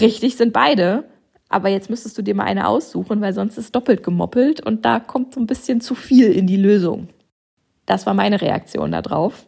Richtig 0.00 0.36
sind 0.36 0.52
beide. 0.52 1.04
Aber 1.52 1.68
jetzt 1.68 1.90
müsstest 1.90 2.16
du 2.16 2.22
dir 2.22 2.34
mal 2.34 2.44
eine 2.44 2.66
aussuchen, 2.66 3.20
weil 3.20 3.34
sonst 3.34 3.58
ist 3.58 3.74
doppelt 3.74 4.02
gemoppelt 4.02 4.64
und 4.64 4.84
da 4.84 5.00
kommt 5.00 5.34
so 5.34 5.40
ein 5.40 5.46
bisschen 5.46 5.80
zu 5.80 5.94
viel 5.94 6.32
in 6.32 6.46
die 6.46 6.56
Lösung. 6.56 7.08
Das 7.84 8.06
war 8.06 8.14
meine 8.14 8.40
Reaktion 8.40 8.92
darauf. 8.92 9.46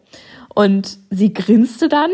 Und 0.54 0.98
sie 1.10 1.32
grinste 1.32 1.88
dann, 1.88 2.10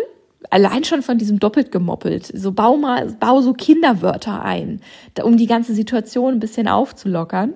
allein 0.48 0.84
schon 0.84 1.02
von 1.02 1.18
diesem 1.18 1.40
doppelt 1.40 1.72
gemoppelt. 1.72 2.26
So 2.26 2.52
bau 2.52 2.76
mal, 2.76 3.06
bau 3.18 3.40
so 3.40 3.52
Kinderwörter 3.52 4.42
ein, 4.42 4.80
um 5.22 5.36
die 5.36 5.46
ganze 5.46 5.74
Situation 5.74 6.34
ein 6.34 6.40
bisschen 6.40 6.68
aufzulockern. 6.68 7.54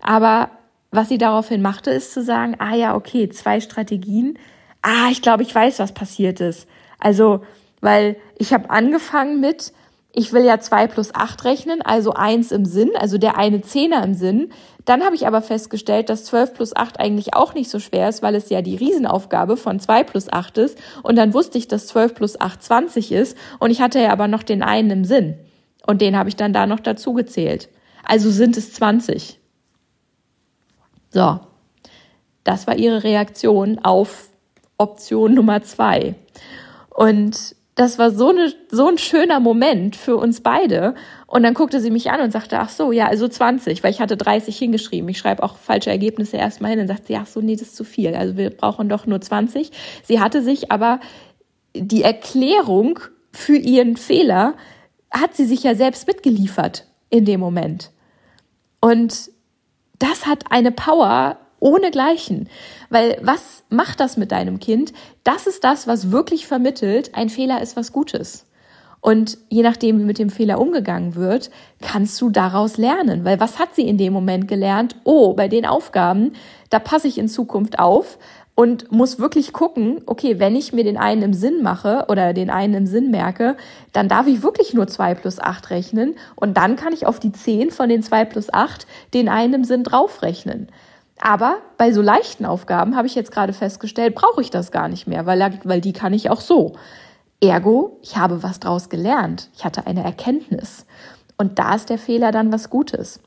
Aber 0.00 0.50
was 0.90 1.08
sie 1.10 1.18
daraufhin 1.18 1.60
machte, 1.60 1.90
ist 1.90 2.14
zu 2.14 2.22
sagen, 2.22 2.56
ah 2.58 2.74
ja, 2.74 2.96
okay, 2.96 3.28
zwei 3.28 3.60
Strategien, 3.60 4.38
ah, 4.80 5.08
ich 5.10 5.20
glaube, 5.20 5.42
ich 5.42 5.54
weiß, 5.54 5.80
was 5.80 5.92
passiert 5.92 6.40
ist. 6.40 6.66
Also, 6.98 7.42
weil 7.82 8.16
ich 8.38 8.54
habe 8.54 8.70
angefangen 8.70 9.40
mit, 9.40 9.72
ich 10.18 10.32
will 10.32 10.44
ja 10.44 10.58
zwei 10.58 10.88
plus 10.88 11.14
acht 11.14 11.44
rechnen, 11.44 11.80
also 11.80 12.12
eins 12.12 12.50
im 12.50 12.64
Sinn, 12.64 12.90
also 12.98 13.18
der 13.18 13.38
eine 13.38 13.60
Zehner 13.60 14.02
im 14.02 14.14
Sinn. 14.14 14.50
Dann 14.84 15.04
habe 15.04 15.14
ich 15.14 15.28
aber 15.28 15.42
festgestellt, 15.42 16.08
dass 16.08 16.24
zwölf 16.24 16.54
plus 16.54 16.74
acht 16.74 16.98
eigentlich 16.98 17.34
auch 17.34 17.54
nicht 17.54 17.70
so 17.70 17.78
schwer 17.78 18.08
ist, 18.08 18.20
weil 18.20 18.34
es 18.34 18.50
ja 18.50 18.60
die 18.60 18.74
Riesenaufgabe 18.74 19.56
von 19.56 19.78
zwei 19.78 20.02
plus 20.02 20.28
acht 20.28 20.58
ist. 20.58 20.76
Und 21.04 21.14
dann 21.14 21.34
wusste 21.34 21.56
ich, 21.56 21.68
dass 21.68 21.86
zwölf 21.86 22.16
plus 22.16 22.40
acht 22.40 22.64
zwanzig 22.64 23.12
ist. 23.12 23.36
Und 23.60 23.70
ich 23.70 23.80
hatte 23.80 24.00
ja 24.00 24.10
aber 24.10 24.26
noch 24.26 24.42
den 24.42 24.64
einen 24.64 24.90
im 24.90 25.04
Sinn. 25.04 25.38
Und 25.86 26.02
den 26.02 26.16
habe 26.16 26.28
ich 26.28 26.36
dann 26.36 26.52
da 26.52 26.66
noch 26.66 26.80
dazu 26.80 27.12
gezählt. 27.12 27.68
Also 28.02 28.28
sind 28.30 28.56
es 28.56 28.72
20. 28.72 29.38
So. 31.10 31.38
Das 32.42 32.66
war 32.66 32.76
ihre 32.76 33.04
Reaktion 33.04 33.78
auf 33.78 34.30
Option 34.78 35.34
Nummer 35.34 35.62
zwei. 35.62 36.16
Und 36.90 37.54
das 37.78 37.96
war 37.96 38.10
so, 38.10 38.30
eine, 38.30 38.52
so 38.72 38.88
ein 38.88 38.98
schöner 38.98 39.38
Moment 39.38 39.94
für 39.94 40.16
uns 40.16 40.40
beide. 40.40 40.96
Und 41.28 41.44
dann 41.44 41.54
guckte 41.54 41.80
sie 41.80 41.92
mich 41.92 42.10
an 42.10 42.20
und 42.20 42.32
sagte, 42.32 42.58
ach 42.58 42.70
so, 42.70 42.90
ja, 42.90 43.06
also 43.06 43.28
20, 43.28 43.84
weil 43.84 43.92
ich 43.92 44.00
hatte 44.00 44.16
30 44.16 44.58
hingeschrieben. 44.58 45.08
Ich 45.08 45.18
schreibe 45.18 45.44
auch 45.44 45.56
falsche 45.56 45.90
Ergebnisse 45.90 46.38
erstmal 46.38 46.70
hin. 46.70 46.80
Dann 46.80 46.88
sagt 46.88 47.06
sie, 47.06 47.16
ach 47.16 47.28
so, 47.28 47.40
nee, 47.40 47.54
das 47.54 47.68
ist 47.68 47.76
zu 47.76 47.84
viel. 47.84 48.16
Also 48.16 48.36
wir 48.36 48.50
brauchen 48.50 48.88
doch 48.88 49.06
nur 49.06 49.20
20. 49.20 49.70
Sie 50.02 50.18
hatte 50.18 50.42
sich 50.42 50.72
aber 50.72 50.98
die 51.72 52.02
Erklärung 52.02 52.98
für 53.32 53.56
ihren 53.56 53.96
Fehler, 53.96 54.54
hat 55.12 55.36
sie 55.36 55.44
sich 55.44 55.62
ja 55.62 55.76
selbst 55.76 56.08
mitgeliefert 56.08 56.84
in 57.10 57.26
dem 57.26 57.38
Moment. 57.38 57.92
Und 58.80 59.30
das 60.00 60.26
hat 60.26 60.50
eine 60.50 60.72
Power 60.72 61.38
ohnegleichen. 61.60 62.48
Weil 62.90 63.18
was 63.22 63.64
macht 63.70 64.00
das 64.00 64.16
mit 64.16 64.32
deinem 64.32 64.58
Kind? 64.58 64.92
Das 65.24 65.46
ist 65.46 65.64
das, 65.64 65.86
was 65.86 66.10
wirklich 66.10 66.46
vermittelt, 66.46 67.14
ein 67.14 67.28
Fehler 67.28 67.60
ist 67.62 67.76
was 67.76 67.92
Gutes. 67.92 68.46
Und 69.00 69.38
je 69.48 69.62
nachdem, 69.62 70.00
wie 70.00 70.04
mit 70.04 70.18
dem 70.18 70.30
Fehler 70.30 70.60
umgegangen 70.60 71.14
wird, 71.14 71.50
kannst 71.80 72.20
du 72.20 72.30
daraus 72.30 72.78
lernen. 72.78 73.24
Weil 73.24 73.38
was 73.38 73.58
hat 73.58 73.74
sie 73.74 73.86
in 73.86 73.96
dem 73.96 74.12
Moment 74.12 74.48
gelernt? 74.48 74.96
Oh, 75.04 75.34
bei 75.34 75.46
den 75.46 75.66
Aufgaben, 75.66 76.32
da 76.70 76.78
passe 76.80 77.06
ich 77.06 77.18
in 77.18 77.28
Zukunft 77.28 77.78
auf 77.78 78.18
und 78.58 78.90
muss 78.90 79.20
wirklich 79.20 79.52
gucken, 79.52 80.02
okay, 80.06 80.40
wenn 80.40 80.56
ich 80.56 80.72
mir 80.72 80.82
den 80.82 80.96
einen 80.96 81.22
im 81.22 81.32
Sinn 81.32 81.62
mache 81.62 82.06
oder 82.08 82.32
den 82.32 82.50
einen 82.50 82.74
im 82.74 82.86
Sinn 82.86 83.12
merke, 83.12 83.56
dann 83.92 84.08
darf 84.08 84.26
ich 84.26 84.42
wirklich 84.42 84.74
nur 84.74 84.88
zwei 84.88 85.14
plus 85.14 85.38
acht 85.38 85.70
rechnen 85.70 86.16
und 86.34 86.56
dann 86.56 86.74
kann 86.74 86.92
ich 86.92 87.06
auf 87.06 87.20
die 87.20 87.30
zehn 87.30 87.70
von 87.70 87.88
den 87.88 88.02
zwei 88.02 88.24
plus 88.24 88.52
acht 88.52 88.88
den 89.14 89.28
einen 89.28 89.54
im 89.54 89.64
Sinn 89.64 89.84
draufrechnen. 89.84 90.70
Aber 91.20 91.58
bei 91.76 91.92
so 91.92 92.00
leichten 92.00 92.44
Aufgaben 92.44 92.96
habe 92.96 93.06
ich 93.06 93.14
jetzt 93.14 93.32
gerade 93.32 93.52
festgestellt, 93.52 94.14
brauche 94.14 94.40
ich 94.40 94.50
das 94.50 94.70
gar 94.70 94.88
nicht 94.88 95.06
mehr, 95.06 95.26
weil, 95.26 95.58
weil 95.64 95.80
die 95.80 95.92
kann 95.92 96.12
ich 96.12 96.30
auch 96.30 96.40
so. 96.40 96.74
Ergo, 97.40 97.98
ich 98.02 98.16
habe 98.16 98.42
was 98.42 98.60
draus 98.60 98.88
gelernt. 98.88 99.50
Ich 99.56 99.64
hatte 99.64 99.86
eine 99.86 100.04
Erkenntnis. 100.04 100.86
Und 101.36 101.58
da 101.58 101.74
ist 101.74 101.88
der 101.88 101.98
Fehler 101.98 102.32
dann 102.32 102.52
was 102.52 102.68
Gutes. 102.70 103.20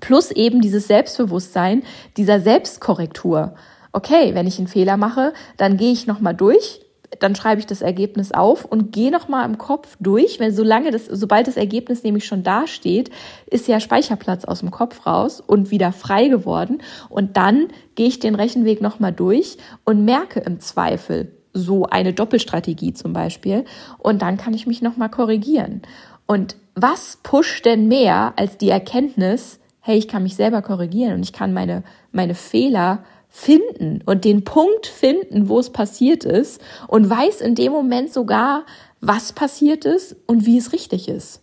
Plus 0.00 0.30
eben 0.30 0.60
dieses 0.60 0.86
Selbstbewusstsein, 0.86 1.82
dieser 2.16 2.40
Selbstkorrektur. 2.40 3.54
Okay, 3.92 4.34
wenn 4.34 4.46
ich 4.46 4.58
einen 4.58 4.68
Fehler 4.68 4.96
mache, 4.96 5.32
dann 5.56 5.76
gehe 5.76 5.92
ich 5.92 6.06
nochmal 6.06 6.34
durch, 6.34 6.80
dann 7.20 7.36
schreibe 7.36 7.60
ich 7.60 7.66
das 7.66 7.82
Ergebnis 7.82 8.32
auf 8.32 8.64
und 8.64 8.92
gehe 8.92 9.10
nochmal 9.10 9.48
im 9.48 9.58
Kopf 9.58 9.96
durch, 10.00 10.40
wenn 10.40 10.52
solange 10.52 10.90
das, 10.90 11.06
sobald 11.06 11.46
das 11.46 11.56
Ergebnis 11.56 12.02
nämlich 12.02 12.24
schon 12.24 12.42
da 12.42 12.66
steht, 12.66 13.10
ist 13.46 13.68
ja 13.68 13.78
Speicherplatz 13.78 14.44
aus 14.44 14.60
dem 14.60 14.70
Kopf 14.70 15.06
raus 15.06 15.40
und 15.40 15.70
wieder 15.70 15.92
frei 15.92 16.28
geworden. 16.28 16.82
Und 17.08 17.36
dann 17.36 17.68
gehe 17.94 18.08
ich 18.08 18.18
den 18.18 18.34
Rechenweg 18.34 18.80
nochmal 18.80 19.12
durch 19.12 19.58
und 19.84 20.04
merke 20.04 20.40
im 20.40 20.58
Zweifel 20.60 21.32
so 21.52 21.84
eine 21.84 22.12
Doppelstrategie 22.12 22.94
zum 22.94 23.12
Beispiel. 23.12 23.64
Und 23.98 24.22
dann 24.22 24.36
kann 24.36 24.54
ich 24.54 24.66
mich 24.66 24.82
nochmal 24.82 25.10
korrigieren. 25.10 25.82
Und 26.26 26.56
was 26.74 27.18
pusht 27.22 27.66
denn 27.66 27.88
mehr 27.88 28.32
als 28.36 28.56
die 28.56 28.70
Erkenntnis, 28.70 29.60
hey, 29.80 29.98
ich 29.98 30.08
kann 30.08 30.22
mich 30.22 30.36
selber 30.36 30.62
korrigieren 30.62 31.14
und 31.14 31.22
ich 31.22 31.32
kann 31.32 31.52
meine, 31.52 31.82
meine 32.12 32.34
Fehler 32.34 33.04
finden 33.30 34.02
und 34.04 34.24
den 34.24 34.44
Punkt 34.44 34.86
finden, 34.86 35.48
wo 35.48 35.58
es 35.58 35.70
passiert 35.70 36.24
ist 36.24 36.60
und 36.88 37.08
weiß 37.08 37.40
in 37.40 37.54
dem 37.54 37.72
Moment 37.72 38.12
sogar, 38.12 38.66
was 39.00 39.32
passiert 39.32 39.84
ist 39.84 40.16
und 40.26 40.44
wie 40.44 40.58
es 40.58 40.72
richtig 40.72 41.08
ist. 41.08 41.40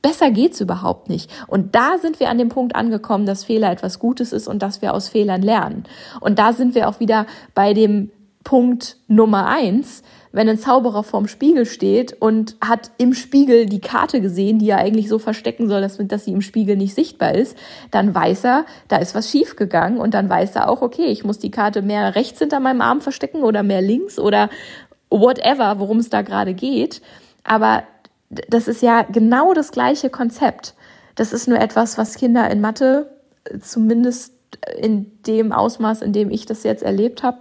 Besser 0.00 0.32
geht's 0.32 0.60
überhaupt 0.60 1.08
nicht. 1.08 1.30
Und 1.46 1.76
da 1.76 1.98
sind 1.98 2.18
wir 2.18 2.28
an 2.28 2.38
dem 2.38 2.48
Punkt 2.48 2.74
angekommen, 2.74 3.24
dass 3.24 3.44
Fehler 3.44 3.70
etwas 3.70 4.00
Gutes 4.00 4.32
ist 4.32 4.48
und 4.48 4.60
dass 4.60 4.82
wir 4.82 4.94
aus 4.94 5.08
Fehlern 5.08 5.42
lernen. 5.42 5.84
Und 6.20 6.40
da 6.40 6.52
sind 6.52 6.74
wir 6.74 6.88
auch 6.88 6.98
wieder 6.98 7.26
bei 7.54 7.72
dem 7.72 8.10
Punkt 8.42 8.96
Nummer 9.06 9.46
eins, 9.46 10.02
wenn 10.32 10.48
ein 10.48 10.58
Zauberer 10.58 11.02
vorm 11.02 11.28
Spiegel 11.28 11.66
steht 11.66 12.20
und 12.20 12.56
hat 12.60 12.90
im 12.98 13.14
Spiegel 13.14 13.66
die 13.66 13.80
Karte 13.80 14.20
gesehen, 14.20 14.58
die 14.58 14.70
er 14.70 14.78
eigentlich 14.78 15.08
so 15.08 15.18
verstecken 15.18 15.68
soll, 15.68 15.80
dass, 15.80 15.98
dass 15.98 16.24
sie 16.24 16.32
im 16.32 16.40
Spiegel 16.40 16.76
nicht 16.76 16.94
sichtbar 16.94 17.34
ist, 17.34 17.56
dann 17.90 18.14
weiß 18.14 18.44
er, 18.44 18.66
da 18.88 18.96
ist 18.96 19.14
was 19.14 19.30
schiefgegangen 19.30 19.98
und 19.98 20.14
dann 20.14 20.28
weiß 20.28 20.56
er 20.56 20.68
auch, 20.68 20.82
okay, 20.82 21.06
ich 21.06 21.24
muss 21.24 21.38
die 21.38 21.50
Karte 21.50 21.82
mehr 21.82 22.14
rechts 22.14 22.38
hinter 22.38 22.60
meinem 22.60 22.80
Arm 22.80 23.00
verstecken 23.00 23.42
oder 23.42 23.62
mehr 23.62 23.82
links 23.82 24.18
oder 24.18 24.48
whatever, 25.10 25.78
worum 25.78 25.98
es 25.98 26.08
da 26.08 26.22
gerade 26.22 26.54
geht. 26.54 27.02
Aber 27.44 27.82
das 28.30 28.68
ist 28.68 28.82
ja 28.82 29.02
genau 29.02 29.52
das 29.52 29.72
gleiche 29.72 30.08
Konzept. 30.08 30.74
Das 31.14 31.32
ist 31.32 31.46
nur 31.46 31.60
etwas, 31.60 31.98
was 31.98 32.14
Kinder 32.14 32.50
in 32.50 32.60
Mathe 32.60 33.10
zumindest 33.60 34.32
in 34.78 35.10
dem 35.26 35.52
Ausmaß, 35.52 36.02
in 36.02 36.12
dem 36.12 36.30
ich 36.30 36.46
das 36.46 36.62
jetzt 36.62 36.82
erlebt 36.82 37.22
habe, 37.22 37.38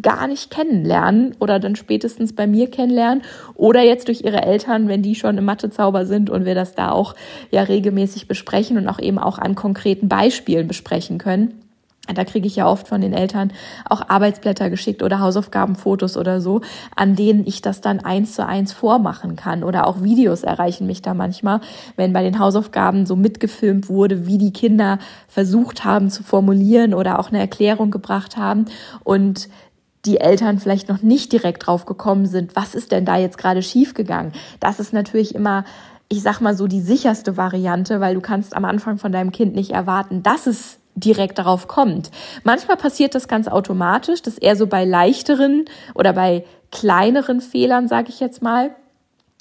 gar 0.00 0.26
nicht 0.26 0.50
kennenlernen 0.50 1.34
oder 1.40 1.58
dann 1.58 1.76
spätestens 1.76 2.34
bei 2.34 2.46
mir 2.46 2.70
kennenlernen 2.70 3.22
oder 3.54 3.82
jetzt 3.82 4.08
durch 4.08 4.22
ihre 4.22 4.42
Eltern, 4.42 4.88
wenn 4.88 5.02
die 5.02 5.14
schon 5.14 5.36
im 5.36 5.44
Mathezauber 5.44 6.06
sind 6.06 6.30
und 6.30 6.44
wir 6.44 6.54
das 6.54 6.74
da 6.74 6.90
auch 6.90 7.14
ja 7.50 7.62
regelmäßig 7.62 8.28
besprechen 8.28 8.78
und 8.78 8.88
auch 8.88 9.00
eben 9.00 9.18
auch 9.18 9.38
an 9.38 9.54
konkreten 9.54 10.08
Beispielen 10.08 10.68
besprechen 10.68 11.18
können. 11.18 11.60
Da 12.12 12.24
kriege 12.24 12.46
ich 12.46 12.56
ja 12.56 12.68
oft 12.68 12.86
von 12.86 13.00
den 13.00 13.14
Eltern 13.14 13.50
auch 13.88 14.10
Arbeitsblätter 14.10 14.68
geschickt 14.68 15.02
oder 15.02 15.20
Hausaufgabenfotos 15.20 16.18
oder 16.18 16.42
so, 16.42 16.60
an 16.94 17.16
denen 17.16 17.46
ich 17.46 17.62
das 17.62 17.80
dann 17.80 18.00
eins 18.00 18.34
zu 18.34 18.44
eins 18.44 18.74
vormachen 18.74 19.36
kann. 19.36 19.64
Oder 19.64 19.86
auch 19.86 20.02
Videos 20.02 20.42
erreichen 20.42 20.86
mich 20.86 21.00
da 21.00 21.14
manchmal, 21.14 21.60
wenn 21.96 22.12
bei 22.12 22.22
den 22.22 22.38
Hausaufgaben 22.38 23.06
so 23.06 23.16
mitgefilmt 23.16 23.88
wurde, 23.88 24.26
wie 24.26 24.36
die 24.36 24.52
Kinder 24.52 24.98
versucht 25.28 25.86
haben 25.86 26.10
zu 26.10 26.22
formulieren 26.22 26.92
oder 26.92 27.18
auch 27.18 27.30
eine 27.30 27.40
Erklärung 27.40 27.90
gebracht 27.90 28.36
haben. 28.36 28.66
Und 29.02 29.48
die 30.06 30.20
Eltern 30.20 30.58
vielleicht 30.58 30.88
noch 30.88 31.02
nicht 31.02 31.32
direkt 31.32 31.66
drauf 31.66 31.86
gekommen 31.86 32.26
sind, 32.26 32.56
was 32.56 32.74
ist 32.74 32.92
denn 32.92 33.04
da 33.04 33.16
jetzt 33.16 33.38
gerade 33.38 33.62
schiefgegangen? 33.62 34.32
Das 34.60 34.80
ist 34.80 34.92
natürlich 34.92 35.34
immer, 35.34 35.64
ich 36.08 36.22
sag 36.22 36.40
mal 36.40 36.56
so, 36.56 36.66
die 36.66 36.80
sicherste 36.80 37.36
Variante, 37.36 38.00
weil 38.00 38.14
du 38.14 38.20
kannst 38.20 38.54
am 38.54 38.64
Anfang 38.64 38.98
von 38.98 39.12
deinem 39.12 39.32
Kind 39.32 39.54
nicht 39.54 39.70
erwarten, 39.70 40.22
dass 40.22 40.46
es 40.46 40.78
direkt 40.94 41.38
darauf 41.38 41.66
kommt. 41.66 42.10
Manchmal 42.44 42.76
passiert 42.76 43.14
das 43.14 43.26
ganz 43.28 43.48
automatisch, 43.48 44.22
dass 44.22 44.38
er 44.38 44.56
so 44.56 44.66
bei 44.66 44.84
leichteren 44.84 45.64
oder 45.94 46.12
bei 46.12 46.44
kleineren 46.70 47.40
Fehlern, 47.40 47.88
sage 47.88 48.10
ich 48.10 48.20
jetzt 48.20 48.42
mal, 48.42 48.76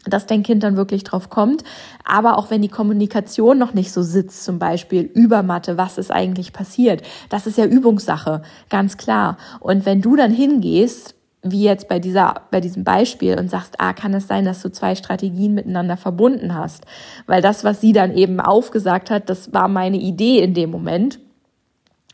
dass 0.06 0.26
dein 0.26 0.44
Kind 0.44 0.64
dann 0.64 0.78
wirklich 0.78 1.04
drauf 1.04 1.30
kommt. 1.30 1.64
Aber 2.04 2.38
auch 2.38 2.50
wenn 2.50 2.62
die 2.62 2.70
Kommunikation 2.70 3.58
noch 3.58 3.74
nicht 3.74 3.92
so 3.92 4.02
sitzt, 4.02 4.44
zum 4.44 4.60
Beispiel 4.60 5.04
über 5.04 5.44
Mathe, 5.44 5.78
was 5.78 5.98
ist 5.98 6.12
eigentlich 6.12 6.54
passiert, 6.54 7.02
das 7.30 7.48
ist 7.48 7.58
ja 7.58 7.66
Übungssache, 7.66 8.42
ganz 8.70 8.98
klar. 8.98 9.38
Und 9.60 9.86
wenn 9.86 10.02
du 10.02 10.16
dann 10.16 10.32
hingehst, 10.32 11.16
wie 11.44 11.64
jetzt 11.64 11.90
bei 11.90 12.00
dieser, 12.00 12.36
bei 12.52 12.62
diesem 12.62 12.86
Beispiel 12.86 13.38
und 13.38 13.50
sagst, 13.50 13.76
ah, 13.80 13.94
kann 13.94 14.14
es 14.14 14.28
sein, 14.28 14.46
dass 14.46 14.62
du 14.62 14.72
zwei 14.72 14.96
Strategien 14.96 15.54
miteinander 15.54 15.98
verbunden 15.98 16.56
hast? 16.56 16.86
Weil 17.28 17.42
das, 17.42 17.66
was 17.66 17.82
sie 17.82 17.92
dann 17.92 18.16
eben 18.16 18.40
aufgesagt 18.40 19.12
hat, 19.12 19.30
das 19.30 19.54
war 19.54 19.68
meine 19.68 19.98
Idee 19.98 20.40
in 20.40 20.54
dem 20.54 20.72
Moment. 20.72 21.20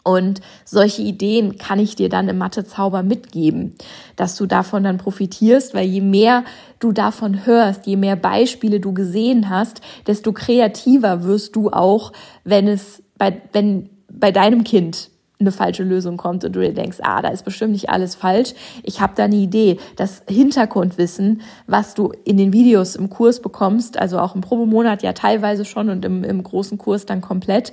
Und 0.03 0.41
solche 0.65 1.01
Ideen 1.01 1.57
kann 1.57 1.79
ich 1.79 1.95
dir 1.95 2.09
dann 2.09 2.29
im 2.29 2.37
Mathezauber 2.37 3.03
mitgeben, 3.03 3.75
dass 4.15 4.35
du 4.35 4.45
davon 4.45 4.83
dann 4.83 4.97
profitierst, 4.97 5.73
weil 5.73 5.87
je 5.87 6.01
mehr 6.01 6.45
du 6.79 6.91
davon 6.91 7.45
hörst, 7.45 7.85
je 7.85 7.97
mehr 7.97 8.15
Beispiele 8.15 8.79
du 8.79 8.93
gesehen 8.93 9.49
hast, 9.49 9.81
desto 10.07 10.31
kreativer 10.31 11.23
wirst 11.23 11.55
du 11.55 11.69
auch, 11.69 12.13
wenn 12.43 12.67
es 12.67 13.03
bei, 13.17 13.41
wenn 13.51 13.89
bei 14.09 14.31
deinem 14.31 14.63
Kind 14.63 15.09
eine 15.41 15.51
falsche 15.53 15.83
Lösung 15.83 16.17
kommt 16.17 16.43
und 16.43 16.53
du 16.53 16.59
dir 16.59 16.73
denkst, 16.73 16.97
ah, 17.01 17.21
da 17.21 17.29
ist 17.29 17.45
bestimmt 17.45 17.71
nicht 17.71 17.89
alles 17.89 18.15
falsch. 18.15 18.53
Ich 18.83 18.99
habe 18.99 19.13
da 19.15 19.23
eine 19.23 19.37
Idee. 19.37 19.77
Das 19.95 20.23
Hintergrundwissen, 20.27 21.41
was 21.65 21.93
du 21.93 22.11
in 22.25 22.35
den 22.35 22.51
Videos 22.51 22.95
im 22.95 23.09
Kurs 23.09 23.41
bekommst, 23.41 23.97
also 23.97 24.19
auch 24.19 24.35
im 24.35 24.41
Probemonat 24.41 25.01
ja 25.01 25.13
teilweise 25.13 25.63
schon 25.63 25.89
und 25.89 26.03
im, 26.03 26.25
im 26.25 26.43
großen 26.43 26.77
Kurs 26.77 27.05
dann 27.05 27.21
komplett, 27.21 27.71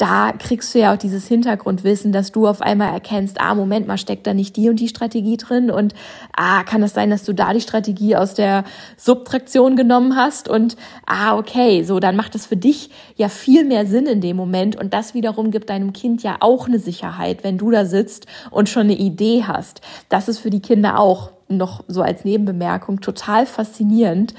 da 0.00 0.32
kriegst 0.32 0.74
du 0.74 0.78
ja 0.78 0.94
auch 0.94 0.96
dieses 0.96 1.28
Hintergrundwissen, 1.28 2.10
dass 2.10 2.32
du 2.32 2.46
auf 2.46 2.62
einmal 2.62 2.90
erkennst, 2.90 3.38
ah, 3.38 3.54
Moment 3.54 3.86
mal, 3.86 3.98
steckt 3.98 4.26
da 4.26 4.32
nicht 4.32 4.56
die 4.56 4.70
und 4.70 4.80
die 4.80 4.88
Strategie 4.88 5.36
drin 5.36 5.70
und 5.70 5.94
ah, 6.34 6.62
kann 6.62 6.80
das 6.80 6.94
sein, 6.94 7.10
dass 7.10 7.24
du 7.24 7.34
da 7.34 7.52
die 7.52 7.60
Strategie 7.60 8.16
aus 8.16 8.32
der 8.32 8.64
Subtraktion 8.96 9.76
genommen 9.76 10.16
hast 10.16 10.48
und 10.48 10.78
ah, 11.04 11.36
okay, 11.36 11.82
so, 11.82 12.00
dann 12.00 12.16
macht 12.16 12.34
es 12.34 12.46
für 12.46 12.56
dich 12.56 12.88
ja 13.16 13.28
viel 13.28 13.66
mehr 13.66 13.84
Sinn 13.84 14.06
in 14.06 14.22
dem 14.22 14.38
Moment 14.38 14.74
und 14.74 14.94
das 14.94 15.12
wiederum 15.12 15.50
gibt 15.50 15.68
deinem 15.68 15.92
Kind 15.92 16.22
ja 16.22 16.38
auch 16.40 16.66
eine 16.66 16.78
Sicherheit, 16.78 17.44
wenn 17.44 17.58
du 17.58 17.70
da 17.70 17.84
sitzt 17.84 18.26
und 18.50 18.70
schon 18.70 18.84
eine 18.84 18.96
Idee 18.96 19.44
hast. 19.46 19.82
Das 20.08 20.28
ist 20.28 20.38
für 20.38 20.50
die 20.50 20.62
Kinder 20.62 20.98
auch 20.98 21.32
noch 21.48 21.84
so 21.88 22.00
als 22.00 22.24
Nebenbemerkung 22.24 23.00
total 23.02 23.44
faszinierend. 23.44 24.34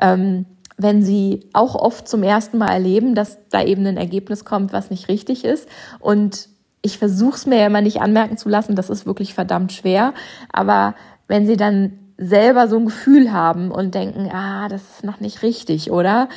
Ähm, 0.00 0.46
wenn 0.76 1.02
sie 1.02 1.48
auch 1.52 1.74
oft 1.74 2.08
zum 2.08 2.22
ersten 2.22 2.58
Mal 2.58 2.70
erleben, 2.70 3.14
dass 3.14 3.38
da 3.50 3.62
eben 3.62 3.86
ein 3.86 3.96
Ergebnis 3.96 4.44
kommt, 4.44 4.72
was 4.72 4.90
nicht 4.90 5.08
richtig 5.08 5.44
ist. 5.44 5.68
Und 6.00 6.48
ich 6.82 6.98
versuche 6.98 7.36
es 7.36 7.46
mir 7.46 7.60
ja 7.60 7.66
immer 7.66 7.80
nicht 7.80 8.00
anmerken 8.00 8.36
zu 8.36 8.48
lassen, 8.48 8.76
das 8.76 8.90
ist 8.90 9.06
wirklich 9.06 9.34
verdammt 9.34 9.72
schwer. 9.72 10.14
Aber 10.52 10.94
wenn 11.28 11.46
sie 11.46 11.56
dann 11.56 11.98
selber 12.18 12.68
so 12.68 12.76
ein 12.76 12.86
Gefühl 12.86 13.32
haben 13.32 13.70
und 13.70 13.94
denken, 13.94 14.30
ah, 14.32 14.68
das 14.68 14.82
ist 14.82 15.04
noch 15.04 15.20
nicht 15.20 15.42
richtig, 15.42 15.90
oder? 15.90 16.28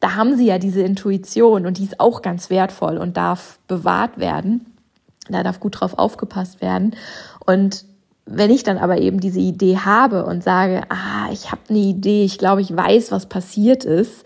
Da 0.00 0.14
haben 0.14 0.36
sie 0.36 0.46
ja 0.46 0.58
diese 0.58 0.82
Intuition 0.82 1.66
und 1.66 1.78
die 1.78 1.84
ist 1.84 2.00
auch 2.00 2.22
ganz 2.22 2.48
wertvoll 2.48 2.96
und 2.96 3.16
darf 3.16 3.58
bewahrt 3.68 4.18
werden. 4.18 4.66
Da 5.28 5.42
darf 5.42 5.60
gut 5.60 5.80
drauf 5.80 5.98
aufgepasst 5.98 6.60
werden. 6.60 6.96
Und 7.44 7.84
wenn 8.30 8.50
ich 8.50 8.62
dann 8.62 8.78
aber 8.78 8.98
eben 8.98 9.20
diese 9.20 9.40
Idee 9.40 9.78
habe 9.78 10.24
und 10.24 10.44
sage, 10.44 10.82
ah, 10.88 11.28
ich 11.32 11.50
habe 11.50 11.62
eine 11.68 11.78
Idee, 11.78 12.24
ich 12.24 12.38
glaube, 12.38 12.60
ich 12.60 12.74
weiß, 12.74 13.10
was 13.10 13.26
passiert 13.26 13.84
ist, 13.84 14.24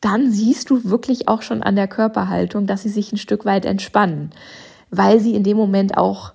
dann 0.00 0.30
siehst 0.30 0.70
du 0.70 0.84
wirklich 0.84 1.28
auch 1.28 1.42
schon 1.42 1.62
an 1.62 1.76
der 1.76 1.88
Körperhaltung, 1.88 2.66
dass 2.66 2.82
sie 2.82 2.88
sich 2.88 3.12
ein 3.12 3.18
Stück 3.18 3.44
weit 3.44 3.64
entspannen, 3.64 4.30
weil 4.90 5.20
sie 5.20 5.34
in 5.34 5.42
dem 5.42 5.56
Moment 5.56 5.96
auch 5.96 6.32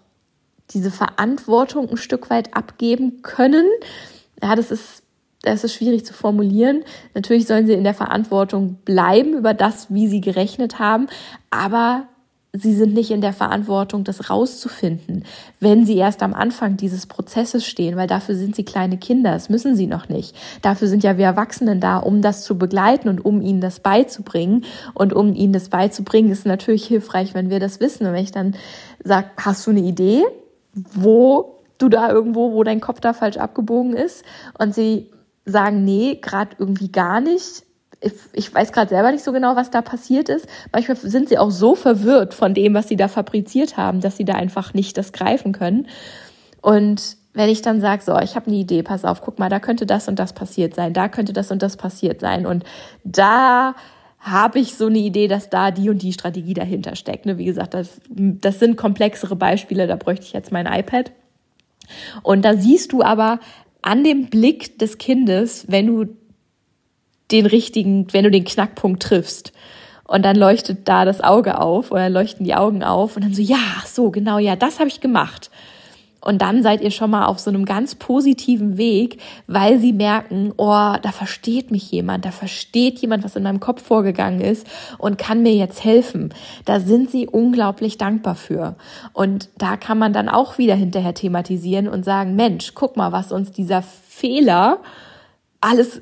diese 0.72 0.92
Verantwortung 0.92 1.90
ein 1.90 1.98
Stück 1.98 2.30
weit 2.30 2.56
abgeben 2.56 3.22
können. 3.22 3.68
Ja, 4.42 4.56
das 4.56 4.72
ist 4.72 5.04
das 5.42 5.64
ist 5.64 5.76
schwierig 5.76 6.04
zu 6.04 6.14
formulieren. 6.14 6.84
Natürlich 7.14 7.46
sollen 7.46 7.68
sie 7.68 7.74
in 7.74 7.84
der 7.84 7.94
Verantwortung 7.94 8.80
bleiben 8.84 9.34
über 9.34 9.54
das, 9.54 9.94
wie 9.94 10.08
sie 10.08 10.20
gerechnet 10.20 10.80
haben, 10.80 11.06
aber 11.52 12.08
sie 12.58 12.74
sind 12.74 12.94
nicht 12.94 13.12
in 13.12 13.22
der 13.22 13.34
Verantwortung, 13.34 14.04
das 14.04 14.30
rauszufinden, 14.30 15.26
wenn 15.60 15.86
sie 15.86 15.98
erst 15.98 16.24
am 16.24 16.34
Anfang 16.34 16.78
dieses 16.78 17.06
Prozesses 17.06 17.66
stehen, 17.66 17.96
weil 17.96 18.08
dafür 18.08 18.36
sind 18.36 18.56
sie 18.56 18.64
kleine 18.64 18.98
Kinder, 18.98 19.32
das 19.32 19.50
müssen 19.50 19.76
sie 19.76 19.88
noch 19.88 20.10
nicht. 20.10 20.36
Dafür 20.62 20.88
sind 20.88 21.04
ja 21.04 21.18
wir 21.18 21.26
Erwachsenen 21.26 21.80
da, 21.80 21.98
um 21.98 22.22
das 22.22 22.44
zu 22.44 22.58
begleiten 22.58 23.10
und 23.10 23.24
um 23.24 23.42
ihnen 23.42 23.62
das 23.62 23.80
beizubringen. 23.80 24.66
Und 24.94 25.14
um 25.14 25.34
ihnen 25.34 25.54
das 25.54 25.70
beizubringen, 25.70 26.32
ist 26.32 26.46
natürlich 26.46 26.86
hilfreich, 26.86 27.34
wenn 27.34 27.50
wir 27.50 27.60
das 27.60 27.80
wissen. 27.80 28.08
Und 28.08 28.14
wenn 28.14 28.24
ich 28.24 28.32
dann 28.32 28.56
sage, 29.04 29.28
hast 29.38 29.66
du 29.68 29.72
eine 29.72 29.82
Idee, 29.82 30.24
wo 30.74 31.60
du 31.78 31.90
da 31.90 32.10
irgendwo, 32.10 32.54
wo 32.54 32.64
dein 32.64 32.82
Kopf 32.82 33.00
da 33.00 33.14
falsch 33.14 33.38
abgebogen 33.38 33.94
ist? 33.94 34.24
Und 34.58 34.74
sie 34.74 35.12
sagen, 35.46 35.84
nee, 35.84 36.20
gerade 36.22 36.56
irgendwie 36.58 36.92
gar 36.92 37.22
nicht, 37.22 37.64
ich 38.34 38.54
weiß 38.54 38.72
gerade 38.72 38.90
selber 38.90 39.12
nicht 39.12 39.24
so 39.24 39.32
genau, 39.32 39.56
was 39.56 39.72
da 39.72 39.82
passiert 39.82 40.30
ist. 40.30 40.48
Manchmal 40.72 40.98
sind 40.98 41.30
sie 41.30 41.38
auch 41.38 41.52
so 41.52 41.76
verwirrt 41.76 42.34
von 42.34 42.54
dem, 42.54 42.74
was 42.74 42.88
sie 42.88 42.96
da 42.96 43.08
fabriziert 43.08 43.78
haben, 43.78 44.02
dass 44.02 44.18
sie 44.18 44.26
da 44.26 44.34
einfach 44.34 44.74
nicht 44.74 44.98
das 44.98 45.12
greifen 45.12 45.52
können. 45.52 45.88
Und 46.62 47.18
wenn 47.34 47.50
ich 47.50 47.62
dann 47.62 47.82
sage, 47.82 48.02
so, 48.04 48.18
ich 48.20 48.36
habe 48.36 48.48
eine 48.48 48.56
Idee, 48.56 48.82
pass 48.82 49.06
auf, 49.06 49.22
guck 49.22 49.40
mal, 49.40 49.50
da 49.50 49.60
könnte 49.60 49.86
das 49.86 50.08
und 50.08 50.18
das 50.20 50.34
passiert 50.34 50.74
sein, 50.76 50.94
da 50.94 51.10
könnte 51.10 51.34
das 51.34 51.52
und 51.52 51.62
das 51.62 51.78
passiert 51.78 52.22
sein 52.22 52.46
und 52.46 52.64
da 53.04 53.76
habe 54.20 54.58
ich 54.58 54.76
so 54.76 54.88
eine 54.88 54.98
Idee, 54.98 55.28
dass 55.28 55.52
da 55.52 55.70
die 55.70 55.90
und 55.90 56.02
die 56.02 56.14
Strategie 56.14 56.56
dahinter 56.56 56.96
steckt. 56.96 57.28
Ne? 57.28 57.38
Wie 57.38 57.46
gesagt, 57.46 57.76
das, 57.76 58.02
das 58.10 58.58
sind 58.58 58.76
komplexere 58.76 59.36
Beispiele, 59.36 59.86
da 59.86 59.98
bräuchte 59.98 60.26
ich 60.26 60.34
jetzt 60.34 60.52
mein 60.52 60.66
iPad. 60.66 61.12
Und 62.24 62.44
da 62.44 62.58
siehst 62.58 62.92
du 62.92 63.04
aber 63.04 63.40
an 63.84 64.04
dem 64.04 64.32
Blick 64.32 64.80
des 64.80 64.98
Kindes, 64.98 65.66
wenn 65.68 65.86
du 65.86 66.16
den 67.32 67.46
richtigen, 67.46 68.08
wenn 68.12 68.24
du 68.24 68.32
den 68.32 68.46
Knackpunkt 68.46 69.02
triffst. 69.02 69.52
Und 70.08 70.24
dann 70.24 70.36
leuchtet 70.36 70.88
da 70.88 71.04
das 71.04 71.22
Auge 71.22 71.60
auf 71.60 71.92
oder 71.92 72.10
leuchten 72.10 72.46
die 72.46 72.54
Augen 72.54 72.84
auf 72.84 73.16
und 73.16 73.24
dann 73.24 73.34
so, 73.34 73.42
ja, 73.42 73.58
so, 73.86 74.12
genau, 74.12 74.38
ja, 74.38 74.56
das 74.56 74.80
habe 74.80 74.88
ich 74.88 75.02
gemacht. 75.02 75.50
Und 76.26 76.42
dann 76.42 76.64
seid 76.64 76.82
ihr 76.82 76.90
schon 76.90 77.12
mal 77.12 77.28
auf 77.28 77.38
so 77.38 77.52
einem 77.52 77.66
ganz 77.66 77.94
positiven 77.94 78.78
Weg, 78.78 79.22
weil 79.46 79.78
sie 79.78 79.94
merken, 79.94 80.54
oh, 80.58 80.96
da 81.00 81.12
versteht 81.12 81.70
mich 81.70 81.92
jemand, 81.92 82.26
da 82.26 82.32
versteht 82.32 82.98
jemand, 82.98 83.24
was 83.24 83.36
in 83.36 83.44
meinem 83.44 83.60
Kopf 83.60 83.84
vorgegangen 83.84 84.42
ist 84.42 84.66
und 84.98 85.20
kann 85.20 85.44
mir 85.44 85.54
jetzt 85.54 85.84
helfen. 85.84 86.34
Da 86.66 86.80
sind 86.80 87.12
sie 87.12 87.28
unglaublich 87.28 88.00
dankbar 88.00 88.34
für. 88.34 88.76
Und 89.14 89.50
da 89.60 89.78
kann 89.78 90.00
man 90.00 90.14
dann 90.14 90.28
auch 90.28 90.58
wieder 90.58 90.74
hinterher 90.74 91.14
thematisieren 91.14 91.88
und 91.88 92.04
sagen, 92.04 92.36
Mensch, 92.36 92.74
guck 92.74 92.98
mal, 92.98 93.12
was 93.12 93.32
uns 93.32 93.52
dieser 93.52 93.84
Fehler 93.84 94.80
alles 95.62 96.02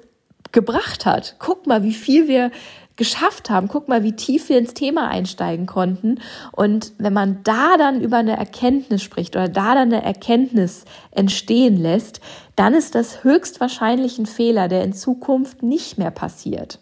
gebracht 0.54 1.06
hat. 1.06 1.36
Guck 1.40 1.68
mal, 1.68 1.84
wie 1.84 1.94
viel 1.94 2.30
wir 2.30 2.52
geschafft 2.96 3.50
haben. 3.50 3.68
Guck 3.68 3.88
mal, 3.88 4.04
wie 4.04 4.16
tief 4.16 4.50
wir 4.50 4.58
ins 4.58 4.74
Thema 4.74 5.10
einsteigen 5.10 5.66
konnten. 5.66 6.20
Und 6.52 6.94
wenn 7.00 7.14
man 7.14 7.40
da 7.44 7.76
dann 7.78 8.02
über 8.02 8.18
eine 8.18 8.38
Erkenntnis 8.38 9.02
spricht 9.02 9.36
oder 9.36 9.50
da 9.50 9.76
dann 9.76 9.92
eine 9.92 10.04
Erkenntnis 10.04 10.86
entstehen 11.12 11.76
lässt, 11.76 12.22
dann 12.56 12.74
ist 12.74 12.96
das 12.96 13.24
höchstwahrscheinlich 13.24 14.20
ein 14.20 14.28
Fehler, 14.28 14.68
der 14.68 14.84
in 14.84 14.94
Zukunft 14.94 15.64
nicht 15.64 15.98
mehr 15.98 16.12
passiert. 16.12 16.80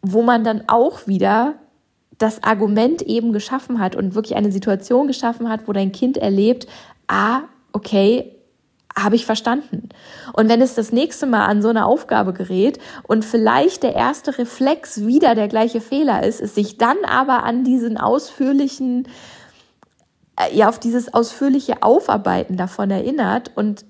Wo 0.00 0.22
man 0.22 0.44
dann 0.44 0.64
auch 0.68 1.06
wieder 1.06 1.54
das 2.18 2.44
Argument 2.44 3.02
eben 3.02 3.32
geschaffen 3.32 3.80
hat 3.80 3.96
und 3.96 4.14
wirklich 4.14 4.36
eine 4.36 4.52
Situation 4.52 5.08
geschaffen 5.08 5.48
hat, 5.48 5.66
wo 5.66 5.72
dein 5.72 5.90
Kind 5.90 6.16
erlebt, 6.16 6.68
ah, 7.08 7.40
okay, 7.72 8.30
habe 8.96 9.16
ich 9.16 9.26
verstanden. 9.26 9.88
Und 10.32 10.48
wenn 10.48 10.60
es 10.60 10.74
das 10.74 10.92
nächste 10.92 11.26
Mal 11.26 11.46
an 11.46 11.62
so 11.62 11.68
eine 11.68 11.86
Aufgabe 11.86 12.32
gerät 12.32 12.78
und 13.02 13.24
vielleicht 13.24 13.82
der 13.82 13.94
erste 13.94 14.38
Reflex 14.38 15.04
wieder 15.04 15.34
der 15.34 15.48
gleiche 15.48 15.80
Fehler 15.80 16.22
ist, 16.22 16.40
es 16.40 16.54
sich 16.54 16.78
dann 16.78 16.98
aber 17.04 17.42
an 17.42 17.64
diesen 17.64 17.98
ausführlichen, 17.98 19.08
äh, 20.38 20.56
ja, 20.56 20.68
auf 20.68 20.78
dieses 20.78 21.12
ausführliche 21.12 21.82
Aufarbeiten 21.82 22.56
davon 22.56 22.90
erinnert 22.90 23.50
und 23.56 23.84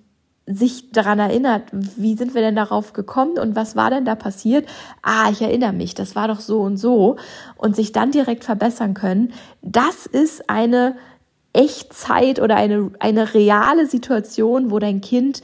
sich 0.46 0.92
daran 0.92 1.18
erinnert, 1.18 1.62
wie 1.72 2.16
sind 2.16 2.34
wir 2.34 2.42
denn 2.42 2.56
darauf 2.56 2.92
gekommen 2.92 3.38
und 3.38 3.56
was 3.56 3.76
war 3.76 3.88
denn 3.88 4.04
da 4.04 4.14
passiert? 4.14 4.66
Ah, 5.02 5.30
ich 5.30 5.40
erinnere 5.40 5.72
mich, 5.72 5.94
das 5.94 6.16
war 6.16 6.28
doch 6.28 6.40
so 6.40 6.60
und 6.60 6.76
so 6.76 7.16
und 7.56 7.74
sich 7.74 7.92
dann 7.92 8.10
direkt 8.10 8.44
verbessern 8.44 8.92
können. 8.92 9.32
Das 9.62 10.04
ist 10.04 10.50
eine 10.50 10.96
Echtzeit 11.54 12.40
oder 12.40 12.56
eine, 12.56 12.90
eine 12.98 13.32
reale 13.32 13.86
Situation, 13.86 14.70
wo 14.70 14.78
dein 14.78 15.00
Kind 15.00 15.42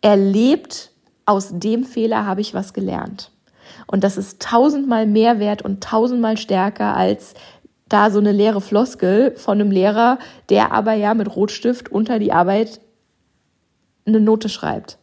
erlebt, 0.00 0.92
aus 1.26 1.50
dem 1.52 1.84
Fehler 1.84 2.26
habe 2.26 2.40
ich 2.40 2.54
was 2.54 2.72
gelernt. 2.72 3.30
Und 3.86 4.04
das 4.04 4.16
ist 4.16 4.40
tausendmal 4.42 5.06
mehr 5.06 5.38
wert 5.38 5.62
und 5.62 5.82
tausendmal 5.82 6.36
stärker 6.36 6.96
als 6.96 7.34
da 7.88 8.10
so 8.10 8.18
eine 8.18 8.32
leere 8.32 8.60
Floskel 8.60 9.32
von 9.36 9.60
einem 9.60 9.70
Lehrer, 9.70 10.18
der 10.48 10.72
aber 10.72 10.94
ja 10.94 11.14
mit 11.14 11.34
Rotstift 11.34 11.90
unter 11.90 12.18
die 12.18 12.32
Arbeit 12.32 12.80
eine 14.06 14.20
Note 14.20 14.48
schreibt. 14.48 14.98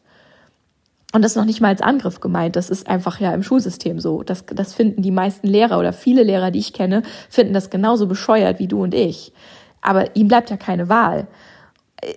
Und 1.14 1.22
das 1.22 1.32
ist 1.32 1.38
noch 1.38 1.46
nicht 1.46 1.62
mal 1.62 1.70
als 1.70 1.82
Angriff 1.82 2.20
gemeint. 2.20 2.56
Das 2.56 2.70
ist 2.70 2.88
einfach 2.88 3.20
ja 3.20 3.34
im 3.34 3.44
Schulsystem 3.44 4.00
so. 4.00 4.24
Das, 4.24 4.46
das 4.46 4.74
finden 4.74 5.02
die 5.02 5.12
meisten 5.12 5.48
Lehrer 5.48 5.80
oder 5.80 5.94
viele 5.94 6.24
Lehrer, 6.24 6.52
die 6.52 6.60
ich 6.60 6.74
kenne, 6.74 7.04
finden 7.30 7.54
das 7.54 7.70
genauso 7.70 8.08
bescheuert 8.08 8.60
wie 8.60 8.68
du 8.68 8.84
und 8.84 8.94
ich. 8.94 9.34
Aber 9.82 10.16
ihm 10.16 10.28
bleibt 10.28 10.50
ja 10.50 10.58
keine 10.58 10.90
Wahl. 10.90 11.28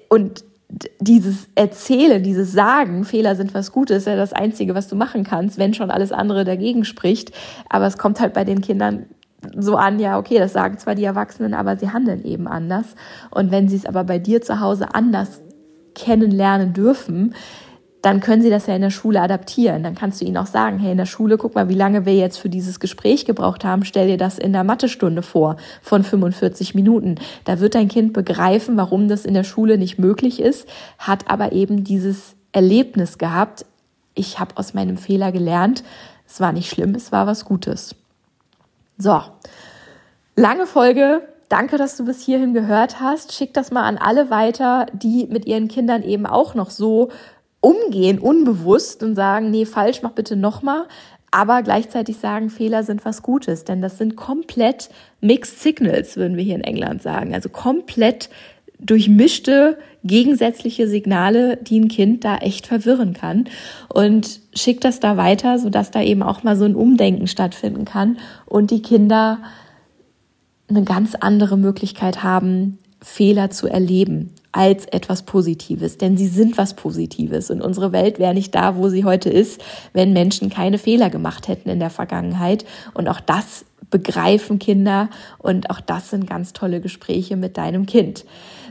Und 0.08 0.44
dieses 1.00 1.48
Erzählen, 1.54 2.22
dieses 2.22 2.52
Sagen, 2.52 3.04
Fehler 3.04 3.34
sind 3.34 3.54
was 3.54 3.72
Gutes, 3.72 3.98
ist 3.98 4.06
ja 4.06 4.16
das 4.16 4.32
Einzige, 4.32 4.74
was 4.74 4.88
du 4.88 4.96
machen 4.96 5.24
kannst, 5.24 5.58
wenn 5.58 5.74
schon 5.74 5.90
alles 5.90 6.12
andere 6.12 6.44
dagegen 6.44 6.84
spricht. 6.84 7.32
Aber 7.68 7.86
es 7.86 7.98
kommt 7.98 8.20
halt 8.20 8.34
bei 8.34 8.44
den 8.44 8.60
Kindern 8.60 9.06
so 9.56 9.76
an, 9.76 9.98
ja, 9.98 10.18
okay, 10.18 10.38
das 10.38 10.52
sagen 10.52 10.78
zwar 10.78 10.94
die 10.94 11.04
Erwachsenen, 11.04 11.54
aber 11.54 11.76
sie 11.76 11.90
handeln 11.90 12.24
eben 12.24 12.46
anders. 12.46 12.94
Und 13.30 13.50
wenn 13.50 13.68
sie 13.68 13.76
es 13.76 13.86
aber 13.86 14.04
bei 14.04 14.18
dir 14.18 14.42
zu 14.42 14.60
Hause 14.60 14.94
anders 14.94 15.40
kennenlernen 15.94 16.72
dürfen, 16.72 17.34
dann 18.02 18.20
können 18.20 18.40
sie 18.40 18.50
das 18.50 18.66
ja 18.66 18.74
in 18.74 18.80
der 18.80 18.90
Schule 18.90 19.20
adaptieren. 19.20 19.82
Dann 19.82 19.94
kannst 19.94 20.20
du 20.20 20.24
ihnen 20.24 20.38
auch 20.38 20.46
sagen, 20.46 20.78
hey, 20.78 20.92
in 20.92 20.98
der 20.98 21.06
Schule, 21.06 21.36
guck 21.36 21.54
mal, 21.54 21.68
wie 21.68 21.74
lange 21.74 22.06
wir 22.06 22.14
jetzt 22.14 22.38
für 22.38 22.48
dieses 22.48 22.80
Gespräch 22.80 23.26
gebraucht 23.26 23.64
haben. 23.64 23.84
Stell 23.84 24.06
dir 24.06 24.16
das 24.16 24.38
in 24.38 24.52
der 24.52 24.64
Mathestunde 24.64 25.22
vor 25.22 25.56
von 25.82 26.02
45 26.02 26.74
Minuten. 26.74 27.16
Da 27.44 27.60
wird 27.60 27.74
dein 27.74 27.88
Kind 27.88 28.12
begreifen, 28.12 28.76
warum 28.76 29.08
das 29.08 29.24
in 29.24 29.34
der 29.34 29.44
Schule 29.44 29.76
nicht 29.76 29.98
möglich 29.98 30.40
ist, 30.40 30.66
hat 30.98 31.30
aber 31.30 31.52
eben 31.52 31.84
dieses 31.84 32.36
Erlebnis 32.52 33.18
gehabt. 33.18 33.66
Ich 34.14 34.40
habe 34.40 34.56
aus 34.56 34.72
meinem 34.72 34.96
Fehler 34.96 35.30
gelernt. 35.30 35.84
Es 36.26 36.40
war 36.40 36.52
nicht 36.52 36.70
schlimm, 36.70 36.94
es 36.94 37.12
war 37.12 37.26
was 37.26 37.44
Gutes. 37.44 37.94
So, 38.96 39.20
lange 40.36 40.66
Folge. 40.66 41.22
Danke, 41.48 41.78
dass 41.78 41.96
du 41.96 42.04
bis 42.04 42.22
hierhin 42.22 42.54
gehört 42.54 43.00
hast. 43.00 43.32
Schick 43.32 43.52
das 43.52 43.72
mal 43.72 43.82
an 43.82 43.98
alle 43.98 44.30
weiter, 44.30 44.86
die 44.92 45.26
mit 45.26 45.46
ihren 45.46 45.66
Kindern 45.66 46.02
eben 46.02 46.24
auch 46.24 46.54
noch 46.54 46.70
so 46.70 47.10
umgehen, 47.60 48.18
unbewusst 48.18 49.02
und 49.02 49.14
sagen, 49.14 49.50
nee, 49.50 49.66
falsch, 49.66 50.02
mach 50.02 50.12
bitte 50.12 50.36
nochmal. 50.36 50.86
aber 51.32 51.62
gleichzeitig 51.62 52.16
sagen, 52.16 52.50
Fehler 52.50 52.82
sind 52.82 53.04
was 53.04 53.22
Gutes, 53.22 53.64
denn 53.64 53.80
das 53.80 53.98
sind 53.98 54.16
komplett 54.16 54.90
Mixed 55.20 55.60
Signals, 55.60 56.16
würden 56.16 56.36
wir 56.36 56.42
hier 56.42 56.56
in 56.56 56.64
England 56.64 57.02
sagen. 57.02 57.34
Also 57.34 57.48
komplett 57.48 58.30
durchmischte 58.80 59.78
gegensätzliche 60.02 60.88
Signale, 60.88 61.58
die 61.58 61.78
ein 61.78 61.88
Kind 61.88 62.24
da 62.24 62.38
echt 62.38 62.66
verwirren 62.66 63.12
kann. 63.12 63.44
Und 63.88 64.40
schickt 64.54 64.84
das 64.84 64.98
da 64.98 65.16
weiter, 65.16 65.58
sodass 65.58 65.90
da 65.90 66.02
eben 66.02 66.22
auch 66.22 66.42
mal 66.42 66.56
so 66.56 66.64
ein 66.64 66.74
Umdenken 66.74 67.26
stattfinden 67.26 67.84
kann 67.84 68.18
und 68.46 68.70
die 68.70 68.82
Kinder 68.82 69.38
eine 70.68 70.82
ganz 70.84 71.14
andere 71.14 71.56
Möglichkeit 71.56 72.22
haben, 72.22 72.78
Fehler 73.02 73.50
zu 73.50 73.66
erleben 73.66 74.34
als 74.52 74.84
etwas 74.86 75.22
Positives, 75.22 75.96
denn 75.96 76.16
sie 76.16 76.26
sind 76.26 76.58
was 76.58 76.74
Positives. 76.74 77.50
Und 77.50 77.62
unsere 77.62 77.92
Welt 77.92 78.18
wäre 78.18 78.34
nicht 78.34 78.54
da, 78.54 78.76
wo 78.76 78.88
sie 78.88 79.04
heute 79.04 79.30
ist, 79.30 79.62
wenn 79.92 80.12
Menschen 80.12 80.50
keine 80.50 80.78
Fehler 80.78 81.08
gemacht 81.08 81.48
hätten 81.48 81.68
in 81.68 81.78
der 81.78 81.90
Vergangenheit. 81.90 82.64
Und 82.94 83.08
auch 83.08 83.20
das 83.20 83.64
begreifen 83.90 84.58
Kinder. 84.58 85.08
Und 85.38 85.70
auch 85.70 85.80
das 85.80 86.10
sind 86.10 86.28
ganz 86.28 86.52
tolle 86.52 86.80
Gespräche 86.80 87.36
mit 87.36 87.56
deinem 87.56 87.86
Kind. 87.86 88.24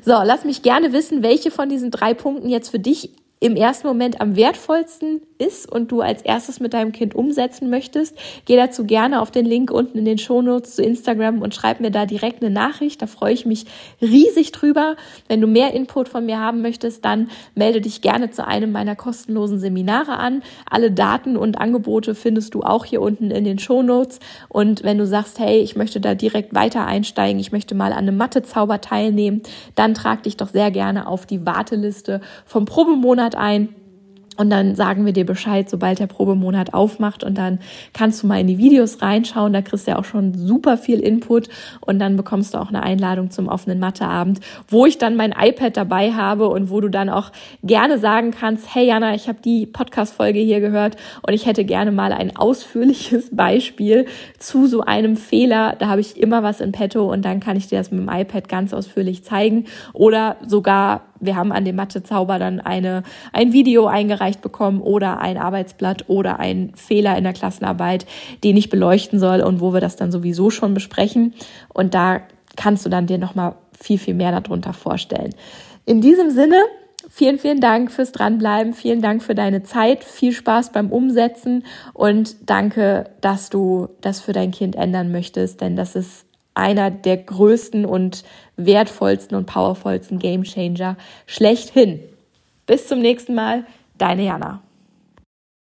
So, 0.03 0.13
lass 0.23 0.45
mich 0.45 0.61
gerne 0.63 0.93
wissen, 0.93 1.23
welche 1.23 1.51
von 1.51 1.69
diesen 1.69 1.91
drei 1.91 2.13
Punkten 2.13 2.49
jetzt 2.49 2.69
für 2.69 2.79
dich 2.79 3.11
im 3.39 3.55
ersten 3.55 3.87
Moment 3.87 4.19
am 4.19 4.35
wertvollsten 4.35 5.21
ist 5.39 5.71
und 5.71 5.91
du 5.91 6.01
als 6.01 6.21
erstes 6.21 6.59
mit 6.59 6.73
deinem 6.73 6.91
Kind 6.91 7.15
umsetzen 7.15 7.69
möchtest, 7.69 8.15
geh 8.45 8.55
dazu 8.55 8.83
gerne 8.85 9.21
auf 9.21 9.31
den 9.31 9.45
Link 9.45 9.71
unten 9.71 9.97
in 9.97 10.05
den 10.05 10.17
Shownotes 10.17 10.75
zu 10.75 10.83
Instagram 10.83 11.41
und 11.41 11.55
schreib 11.55 11.79
mir 11.79 11.91
da 11.91 12.05
direkt 12.05 12.43
eine 12.43 12.53
Nachricht. 12.53 13.01
Da 13.01 13.07
freue 13.07 13.33
ich 13.33 13.45
mich 13.45 13.65
riesig 14.01 14.51
drüber. 14.51 14.95
Wenn 15.27 15.41
du 15.41 15.47
mehr 15.47 15.73
Input 15.73 16.09
von 16.09 16.25
mir 16.25 16.39
haben 16.39 16.61
möchtest, 16.61 17.05
dann 17.05 17.29
melde 17.55 17.81
dich 17.81 18.01
gerne 18.01 18.29
zu 18.31 18.45
einem 18.45 18.71
meiner 18.71 18.95
kostenlosen 18.95 19.59
Seminare 19.59 20.17
an. 20.17 20.43
Alle 20.69 20.91
Daten 20.91 21.37
und 21.37 21.57
Angebote 21.57 22.15
findest 22.15 22.53
du 22.53 22.61
auch 22.61 22.85
hier 22.85 23.01
unten 23.01 23.31
in 23.31 23.45
den 23.45 23.59
Shownotes. 23.59 24.19
Und 24.49 24.83
wenn 24.83 24.97
du 24.97 25.07
sagst, 25.07 25.39
hey, 25.39 25.59
ich 25.59 25.75
möchte 25.75 26.01
da 26.01 26.15
direkt 26.15 26.53
weiter 26.53 26.85
einsteigen, 26.85 27.39
ich 27.39 27.51
möchte 27.51 27.75
mal 27.75 27.93
an 27.93 27.99
einem 27.99 28.17
Mathezauber 28.17 28.81
teilnehmen, 28.81 29.41
dann 29.75 29.93
trag 29.93 30.23
dich 30.23 30.35
doch 30.35 30.49
sehr 30.49 30.71
gerne 30.71 31.07
auf 31.07 31.25
die 31.25 31.45
Warteliste 31.45 32.21
vom 32.45 32.65
Probemonat 32.65 33.35
ein. 33.35 33.75
Und 34.39 34.49
dann 34.51 34.73
sagen 34.73 35.05
wir 35.05 35.11
dir 35.11 35.25
Bescheid, 35.25 35.69
sobald 35.69 35.99
der 35.99 36.07
Probemonat 36.07 36.73
aufmacht. 36.73 37.25
Und 37.25 37.37
dann 37.37 37.59
kannst 37.91 38.23
du 38.23 38.27
mal 38.27 38.39
in 38.39 38.47
die 38.47 38.57
Videos 38.57 39.01
reinschauen. 39.01 39.51
Da 39.51 39.61
kriegst 39.61 39.85
du 39.85 39.91
ja 39.91 39.99
auch 39.99 40.05
schon 40.05 40.33
super 40.33 40.77
viel 40.77 41.01
Input. 41.01 41.49
Und 41.81 41.99
dann 41.99 42.15
bekommst 42.15 42.53
du 42.53 42.57
auch 42.57 42.69
eine 42.69 42.81
Einladung 42.81 43.31
zum 43.31 43.49
offenen 43.49 43.79
Matheabend, 43.81 44.39
wo 44.69 44.85
ich 44.85 44.97
dann 44.97 45.17
mein 45.17 45.33
iPad 45.37 45.75
dabei 45.75 46.13
habe 46.13 46.47
und 46.47 46.69
wo 46.69 46.79
du 46.79 46.87
dann 46.87 47.09
auch 47.09 47.33
gerne 47.63 47.99
sagen 47.99 48.31
kannst, 48.31 48.73
hey 48.73 48.87
Jana, 48.87 49.13
ich 49.13 49.27
habe 49.27 49.39
die 49.43 49.65
Podcast-Folge 49.65 50.39
hier 50.39 50.61
gehört 50.61 50.95
und 51.27 51.33
ich 51.33 51.45
hätte 51.45 51.65
gerne 51.65 51.91
mal 51.91 52.13
ein 52.13 52.37
ausführliches 52.37 53.31
Beispiel 53.35 54.05
zu 54.37 54.67
so 54.67 54.79
einem 54.79 55.17
Fehler. 55.17 55.75
Da 55.79 55.89
habe 55.89 55.99
ich 55.99 56.15
immer 56.15 56.43
was 56.43 56.61
in 56.61 56.71
petto 56.71 57.11
und 57.11 57.25
dann 57.25 57.41
kann 57.41 57.57
ich 57.57 57.67
dir 57.67 57.77
das 57.77 57.91
mit 57.91 57.99
dem 57.99 58.09
iPad 58.09 58.47
ganz 58.47 58.73
ausführlich 58.73 59.25
zeigen. 59.25 59.65
Oder 59.91 60.37
sogar 60.47 61.08
wir 61.19 61.35
haben 61.35 61.51
an 61.51 61.65
dem 61.65 61.75
Mathezauber 61.75 62.39
dann 62.39 62.59
eine, 62.59 63.03
ein 63.33 63.53
Video 63.53 63.87
eingereicht 63.87 64.41
bekommen 64.41 64.81
oder 64.81 65.19
ein 65.19 65.37
Arbeitsblatt 65.37 66.05
oder 66.07 66.39
ein 66.39 66.71
Fehler 66.75 67.17
in 67.17 67.23
der 67.23 67.33
Klassenarbeit, 67.33 68.05
den 68.43 68.57
ich 68.57 68.69
beleuchten 68.69 69.19
soll 69.19 69.41
und 69.41 69.61
wo 69.61 69.73
wir 69.73 69.81
das 69.81 69.95
dann 69.95 70.11
sowieso 70.11 70.49
schon 70.49 70.73
besprechen. 70.73 71.33
Und 71.73 71.93
da 71.93 72.21
kannst 72.55 72.85
du 72.85 72.89
dann 72.89 73.07
dir 73.07 73.17
nochmal 73.17 73.55
viel, 73.79 73.97
viel 73.97 74.13
mehr 74.13 74.37
darunter 74.39 74.73
vorstellen. 74.73 75.33
In 75.85 76.01
diesem 76.01 76.29
Sinne, 76.29 76.57
Vielen, 77.11 77.39
vielen 77.39 77.59
Dank 77.59 77.91
fürs 77.91 78.11
Dranbleiben. 78.11 78.73
Vielen 78.73 79.01
Dank 79.01 79.23
für 79.23 79.33
deine 79.33 79.63
Zeit. 79.63 80.03
Viel 80.03 80.31
Spaß 80.31 80.71
beim 80.71 80.91
Umsetzen 80.91 81.63
und 81.93 82.35
danke, 82.47 83.09
dass 83.21 83.49
du 83.49 83.89
das 84.01 84.19
für 84.19 84.31
dein 84.31 84.51
Kind 84.51 84.75
ändern 84.75 85.11
möchtest, 85.11 85.61
denn 85.61 85.75
das 85.75 85.95
ist 85.95 86.25
einer 86.59 86.91
der 86.91 87.17
größten 87.17 87.85
und 87.85 88.23
wertvollsten 88.57 89.37
und 89.37 89.45
powervollsten 89.45 90.19
Game 90.19 90.43
Changer 90.43 90.97
schlechthin. 91.25 92.01
Bis 92.65 92.87
zum 92.87 92.99
nächsten 92.99 93.33
Mal, 93.33 93.65
deine 93.97 94.25
Jana. 94.25 94.61